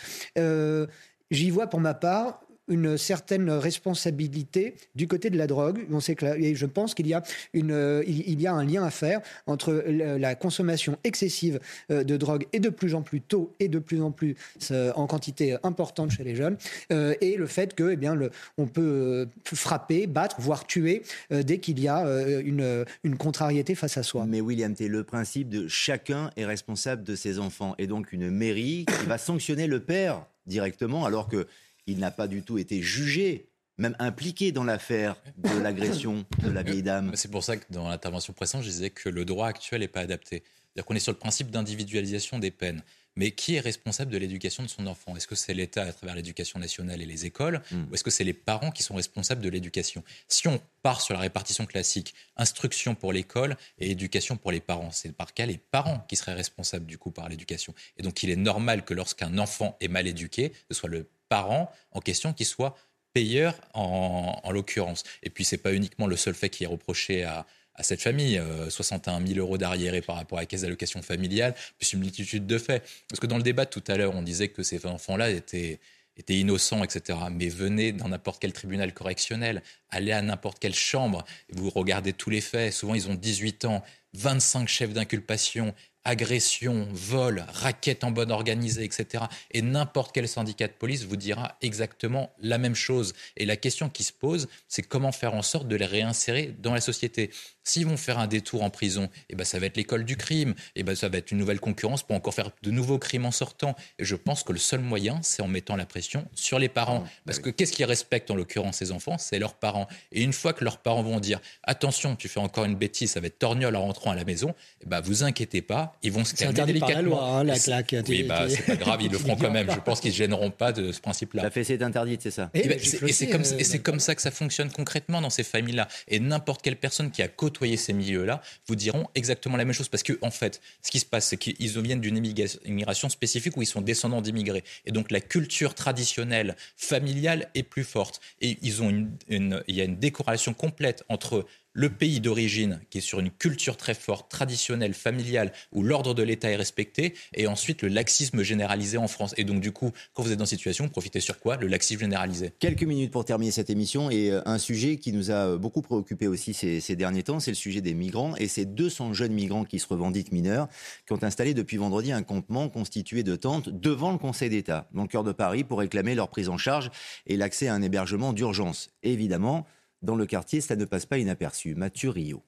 [1.31, 5.85] J'y vois pour ma part une certaine responsabilité du côté de la drogue.
[5.91, 9.21] On sait que je pense qu'il y a il y a un lien à faire
[9.47, 11.59] entre la consommation excessive
[11.91, 14.35] euh, de drogue et de plus en plus tôt et de plus en plus
[14.71, 16.57] euh, en quantité importante chez les jeunes
[16.91, 18.17] euh, et le fait que, eh bien,
[18.57, 22.03] on peut frapper, battre, voire tuer dès qu'il y a
[22.41, 24.25] une, une contrariété face à soi.
[24.25, 28.29] Mais William, c'est le principe de chacun est responsable de ses enfants et donc une
[28.29, 31.47] mairie qui va sanctionner le père directement alors que
[31.91, 36.63] il n'a pas du tout été jugé même impliqué dans l'affaire de l'agression de la
[36.63, 37.11] vieille dame.
[37.15, 40.01] C'est pour ça que dans l'intervention précédente, je disais que le droit actuel n'est pas
[40.01, 40.43] adapté.
[40.43, 42.83] C'est-à-dire qu'on est sur le principe d'individualisation des peines.
[43.15, 45.15] Mais qui est responsable de l'éducation de son enfant?
[45.15, 47.61] Est-ce que c'est l'État à travers l'éducation nationale et les écoles?
[47.71, 47.85] Hmm.
[47.89, 50.03] Ou est-ce que c'est les parents qui sont responsables de l'éducation?
[50.27, 54.91] Si on part sur la répartition classique, instruction pour l'école et éducation pour les parents,
[54.91, 57.73] c'est par cas les parents qui seraient responsables du coup par l'éducation.
[57.97, 61.71] Et donc il est normal que lorsqu'un enfant est mal éduqué, ce soit le parents
[61.91, 62.75] en question qui soient
[63.13, 65.03] payeurs en, l'occurrence.
[65.23, 67.45] Et puis, ce n'est pas uniquement le seul fait qui est reproché à,
[67.81, 71.93] cette famille, 61 euh, 000 euros d'arriéré par rapport à la caisse d'allocation familiale, plus
[71.93, 72.83] une multitude de faits.
[73.07, 75.79] Parce que dans le débat tout à l'heure, on disait que ces enfants-là étaient,
[76.17, 77.17] étaient innocents, etc.
[77.31, 81.23] Mais venez dans n'importe quel tribunal correctionnel, allez à n'importe quelle chambre,
[81.53, 82.73] vous regardez tous les faits.
[82.73, 83.81] Souvent, ils ont 18 ans,
[84.13, 85.73] 25 chefs d'inculpation,
[86.05, 89.25] agression, vol, raquette en bonne organisée, etc.
[89.51, 93.13] Et n'importe quel syndicat de police vous dira exactement la même chose.
[93.37, 96.73] Et la question qui se pose, c'est comment faire en sorte de les réinsérer dans
[96.73, 97.31] la société.
[97.63, 100.55] S'ils vont faire un détour en prison, eh ben ça va être l'école du crime,
[100.75, 103.31] eh ben ça va être une nouvelle concurrence pour encore faire de nouveaux crimes en
[103.31, 103.75] sortant.
[103.99, 107.03] Et je pense que le seul moyen, c'est en mettant la pression sur les parents.
[107.05, 109.19] Ah, Parce bah que qu'est-ce qu'ils respectent en l'occurrence ces enfants?
[109.19, 109.87] C'est leurs parents.
[110.11, 113.19] Et une fois que leurs parents vont dire attention, tu fais encore une bêtise, ça
[113.19, 116.25] va être torgnole en rentrant à la maison, eh ben vous inquiétez pas, ils vont
[116.25, 116.95] se calmer délicatement.
[116.95, 117.95] la loi, hein, la claque.
[118.07, 119.69] Oui, bah, c'est pas grave, ils le feront quand même.
[119.69, 121.43] Je pense qu'ils ne gêneront pas de ce principe-là.
[121.43, 122.49] La fessée est interdite, c'est ça.
[122.53, 125.87] Et, et c'est comme, euh, comme ça que ça fonctionne concrètement dans ces familles-là.
[126.07, 129.89] Et n'importe quelle personne qui a côtoyé ces milieux-là vous diront exactement la même chose.
[129.89, 133.61] Parce que, en fait, ce qui se passe, c'est qu'ils viennent d'une immigration spécifique où
[133.61, 134.63] ils sont descendants d'immigrés.
[134.85, 138.19] Et donc, la culture traditionnelle, familiale est plus forte.
[138.41, 142.97] Et ils ont une, il y a une décorrélation complète entre le pays d'origine, qui
[142.97, 147.47] est sur une culture très forte, traditionnelle, familiale, où l'ordre de l'État est respecté, et
[147.47, 149.33] ensuite le laxisme généralisé en France.
[149.37, 151.57] Et donc, du coup, quand vous êtes dans cette situation, profitez sur quoi?
[151.57, 152.51] Le laxisme généralisé.
[152.59, 156.27] Quelques minutes pour terminer cette émission, et euh, un sujet qui nous a beaucoup préoccupé
[156.27, 159.65] aussi ces, ces derniers temps, c'est le sujet des migrants, et ces 200 jeunes migrants
[159.65, 160.67] qui se revendiquent mineurs,
[161.05, 165.03] qui ont installé depuis vendredi un campement constitué de tentes devant le Conseil d'État, dans
[165.03, 166.89] le cœur de Paris, pour réclamer leur prise en charge
[167.27, 168.89] et l'accès à un hébergement d'urgence.
[169.03, 169.65] Évidemment,
[170.01, 171.75] dans le quartier, ça ne passe pas inaperçu.
[171.75, 172.43] Mathieu Rio.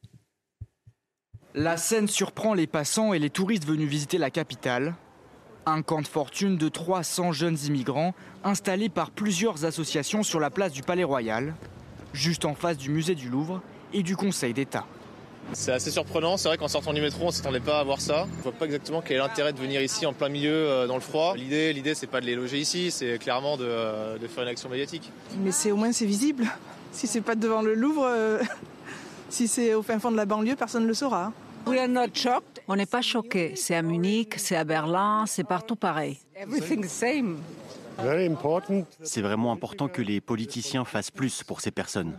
[1.53, 4.95] La scène surprend les passants et les touristes venus visiter la capitale.
[5.65, 10.71] Un camp de fortune de 300 jeunes immigrants installé par plusieurs associations sur la place
[10.71, 11.53] du Palais Royal,
[12.13, 13.61] juste en face du musée du Louvre
[13.93, 14.85] et du Conseil d'État.
[15.53, 17.99] C'est assez surprenant, c'est vrai qu'en sortant du métro, on ne s'attendait pas à voir
[17.99, 18.25] ça.
[18.33, 20.87] On ne voit pas exactement quel est l'intérêt de venir ici en plein milieu euh,
[20.87, 21.35] dans le froid.
[21.35, 24.49] L'idée, l'idée, c'est pas de les loger ici, c'est clairement de, euh, de, faire une
[24.49, 25.11] action médiatique.
[25.39, 26.47] Mais c'est au moins c'est visible.
[26.91, 28.41] Si c'est pas devant le Louvre, euh,
[29.29, 31.31] si c'est au fin fond de la banlieue, personne ne le saura.
[32.67, 33.53] On n'est pas choqués.
[33.55, 36.19] C'est à Munich, c'est à Berlin, c'est partout pareil.
[39.03, 42.13] C'est vraiment important que les politiciens fassent plus pour ces personnes.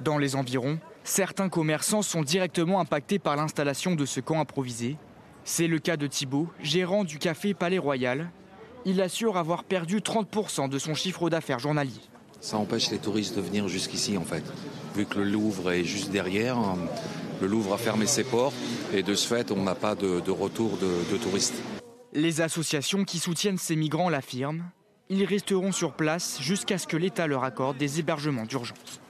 [0.00, 4.96] Dans les environs, certains commerçants sont directement impactés par l'installation de ce camp improvisé.
[5.44, 8.30] C'est le cas de Thibault, gérant du café Palais Royal.
[8.84, 12.00] Il assure avoir perdu 30% de son chiffre d'affaires journalier.
[12.40, 14.42] Ça empêche les touristes de venir jusqu'ici en fait.
[14.96, 16.56] Vu que le Louvre est juste derrière,
[17.40, 18.54] le Louvre a fermé ses portes
[18.94, 21.62] et de ce fait on n'a pas de, retour de, de touristes.
[22.12, 24.64] Les associations qui soutiennent ces migrants l'affirment.
[25.10, 29.00] Ils resteront sur place jusqu'à ce que l'État leur accorde des hébergements d'urgence.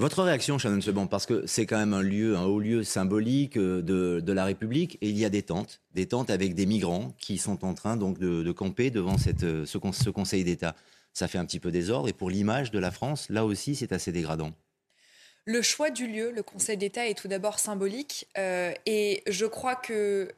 [0.00, 3.58] Votre réaction, Shannon Seban, parce que c'est quand même un lieu, un haut lieu symbolique
[3.58, 7.12] euh, de, la République, et il y a des tentes, des tentes avec des migrants
[7.18, 10.74] qui sont en train donc de, camper devant cette, euh, ce, ce Conseil d'État
[11.12, 12.08] ça fait un petit peu désordre.
[12.08, 14.52] Et pour l'image de la France, là aussi, c'est assez dégradant.
[15.44, 18.28] Le choix du lieu, le Conseil d'État, est tout d'abord symbolique.
[18.38, 20.30] Euh, et je crois que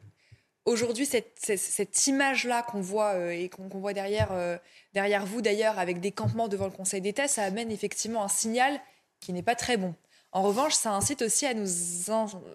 [0.65, 4.57] aujourd'hui, cette, image-là qu'on voit euh, et qu'on voit derrière, euh,
[4.93, 8.79] derrière vous, d'ailleurs, avec des campements devant le Conseil d'État, ça amène effectivement un signal
[9.19, 9.93] qui n'est pas très bon.
[10.31, 11.67] En revanche, ça incite aussi à nous,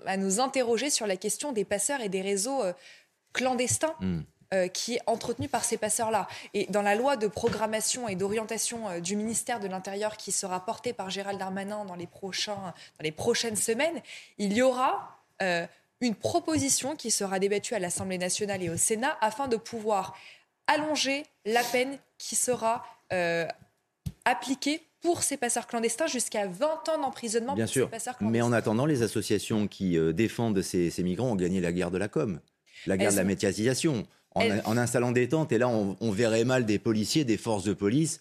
[0.07, 2.63] à nous interroger sur la question des passeurs et des réseaux
[3.33, 3.95] clandestins.
[4.01, 4.23] Hmm.
[4.55, 6.27] Euh, qui est entretenu par ces passeurs-là.
[6.55, 10.65] Et dans la loi de programmation et d'orientation euh, du ministère de l'Intérieur qui sera
[10.65, 14.01] portée par Gérald Darmanin dans les, prochains, dans les prochaines semaines,
[14.39, 15.67] il y aura euh,
[16.01, 20.17] une proposition qui sera débattue à l'Assemblée nationale et au Sénat afin de pouvoir
[20.67, 22.87] allonger la peine qui sera
[24.25, 27.85] appliquée pour ces passeurs clandestins jusqu'à 20 ans d'emprisonnement Bien pour sûr.
[27.85, 28.33] ces passeurs clandestins.
[28.33, 31.99] Mais en attendant, les associations qui défendent ces, ces, migrants ont gagné la guerre de
[31.99, 32.41] la com,
[32.87, 35.53] la guerre de la médiatisation en, installant des tentes.
[35.53, 38.21] Et là, on, on, verrait mal des policiers, des forces de police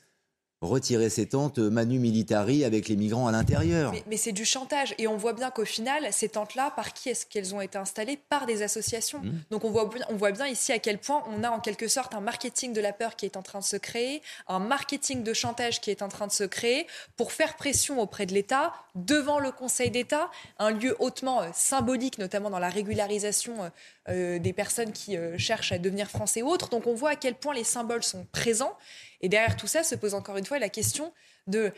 [0.62, 3.94] retirer ces tentes manu militari avec les migrants à l'intérieur.
[4.08, 4.96] Mais, c'est du chantage.
[4.98, 8.18] Et on voit bien qu'au final, ces tentes-là, par qui est-ce qu'elles ont été installées?
[8.30, 9.20] Par des associations.
[9.20, 9.32] Mmh.
[9.52, 12.16] Donc on voit, on voit bien ici à quel point on a en quelque sorte
[12.16, 15.34] un marketing de la peur qui est en train de se créer, un marketing de
[15.34, 16.88] chantage qui est en train de se créer
[17.18, 22.18] pour faire pression auprès de l'État, devant le Conseil d'État, un lieu hautement euh, symbolique,
[22.18, 23.72] notamment dans la régularisation
[24.10, 26.70] euh, euh, des personnes qui cherchent à devenir français ou autres.
[26.70, 28.74] Donc on voit à quel point les symboles sont présents.
[29.22, 31.12] Et derrière tout ça se pose encore une fois la question
[31.48, 31.72] de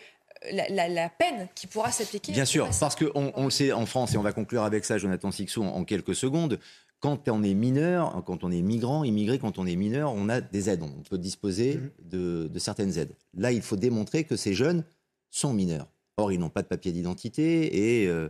[0.46, 2.32] euh, la, peine qui pourra s'appliquer.
[2.32, 4.98] Bien sûr, parce qu'on on le sait en France, et on va conclure avec ça,
[4.98, 6.60] Jonathan Sixou, en, quelques secondes,
[7.00, 10.42] quand on est mineur, quand on est migrant, immigré, quand on est mineur, on a
[10.42, 10.84] des aides.
[10.84, 11.90] On peut disposer mmh.
[12.10, 13.16] de, certaines aides.
[13.34, 14.84] Là, il faut démontrer que ces jeunes
[15.30, 15.88] sont mineurs.
[16.18, 18.30] Or, ils n'ont pas de papier d'identité et euh,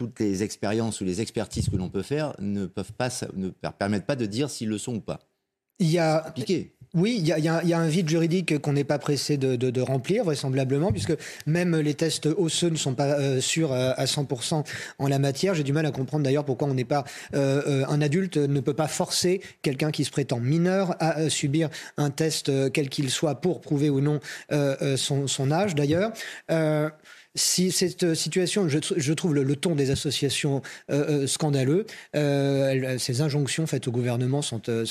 [0.00, 4.06] toutes les expériences ou les expertises que l'on peut faire ne peuvent pas, ne permettent
[4.06, 5.18] pas de dire s'ils le sont ou pas.
[5.78, 6.32] Il y a,
[6.94, 9.80] Oui, il y, y, a un vide juridique qu'on n'est pas pressé de, de, de,
[9.82, 11.12] remplir, vraisemblablement, puisque
[11.44, 14.64] même les tests osseux ne sont pas euh, sûrs à 100%
[14.98, 15.54] en la matière.
[15.54, 18.60] J'ai du mal à comprendre d'ailleurs pourquoi on n'est pas euh, euh, un adulte ne
[18.60, 23.34] peut pas forcer quelqu'un qui se prétend mineur à subir un test quel qu'il soit
[23.42, 24.20] pour prouver ou non
[24.96, 26.12] son, son, âge d'ailleurs
[27.36, 33.20] si cette euh, situation, je, trouve le, ton des associations euh, euh scandaleux, euh, ces
[33.20, 34.84] injonctions faites au gouvernement sont, euh,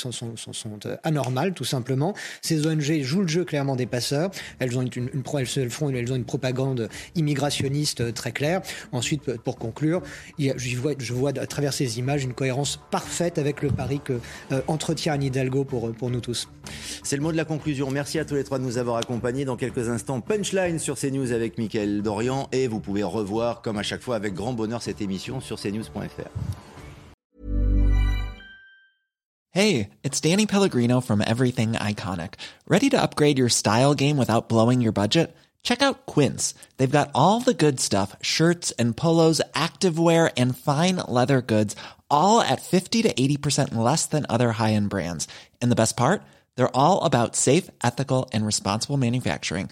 [1.04, 2.14] anormales, tout simplement.
[2.42, 4.32] Ces ONG jouent le jeu clairement des passeurs.
[4.60, 8.62] Elles ont une, elles font, elles ont une propagande immigrationniste très claire.
[8.94, 10.02] Ensuite, pour conclure,
[10.40, 14.20] je, vois, à travers ces images une cohérence parfaite avec le pari que
[14.68, 16.48] entretient Anne Hidalgo pour, pour nous tous.
[17.04, 17.92] C'est le mot de la conclusion.
[17.92, 19.44] Merci à tous les trois de nous avoir accompagnés.
[19.44, 23.84] Dans quelques instants, punchline sur CNews avec Mickaël Dorian et vous pouvez revoir, comme à
[23.84, 26.30] chaque fois, avec grand bonheur cette émission sur cnews.fr.
[29.52, 32.36] Hey, it's Danny Pellegrino from Everything Iconic.
[32.68, 35.36] Ready to upgrade your style game without blowing your budget?
[35.64, 36.54] Check out Quince.
[36.78, 41.76] They've got all the good stuff shirts and polos, activewear, and fine leather goods,
[42.12, 45.28] all at 50 to 80% less than other high end brands.
[45.62, 46.22] And the best part?
[46.56, 49.72] They're all about safe, ethical, and responsible manufacturing.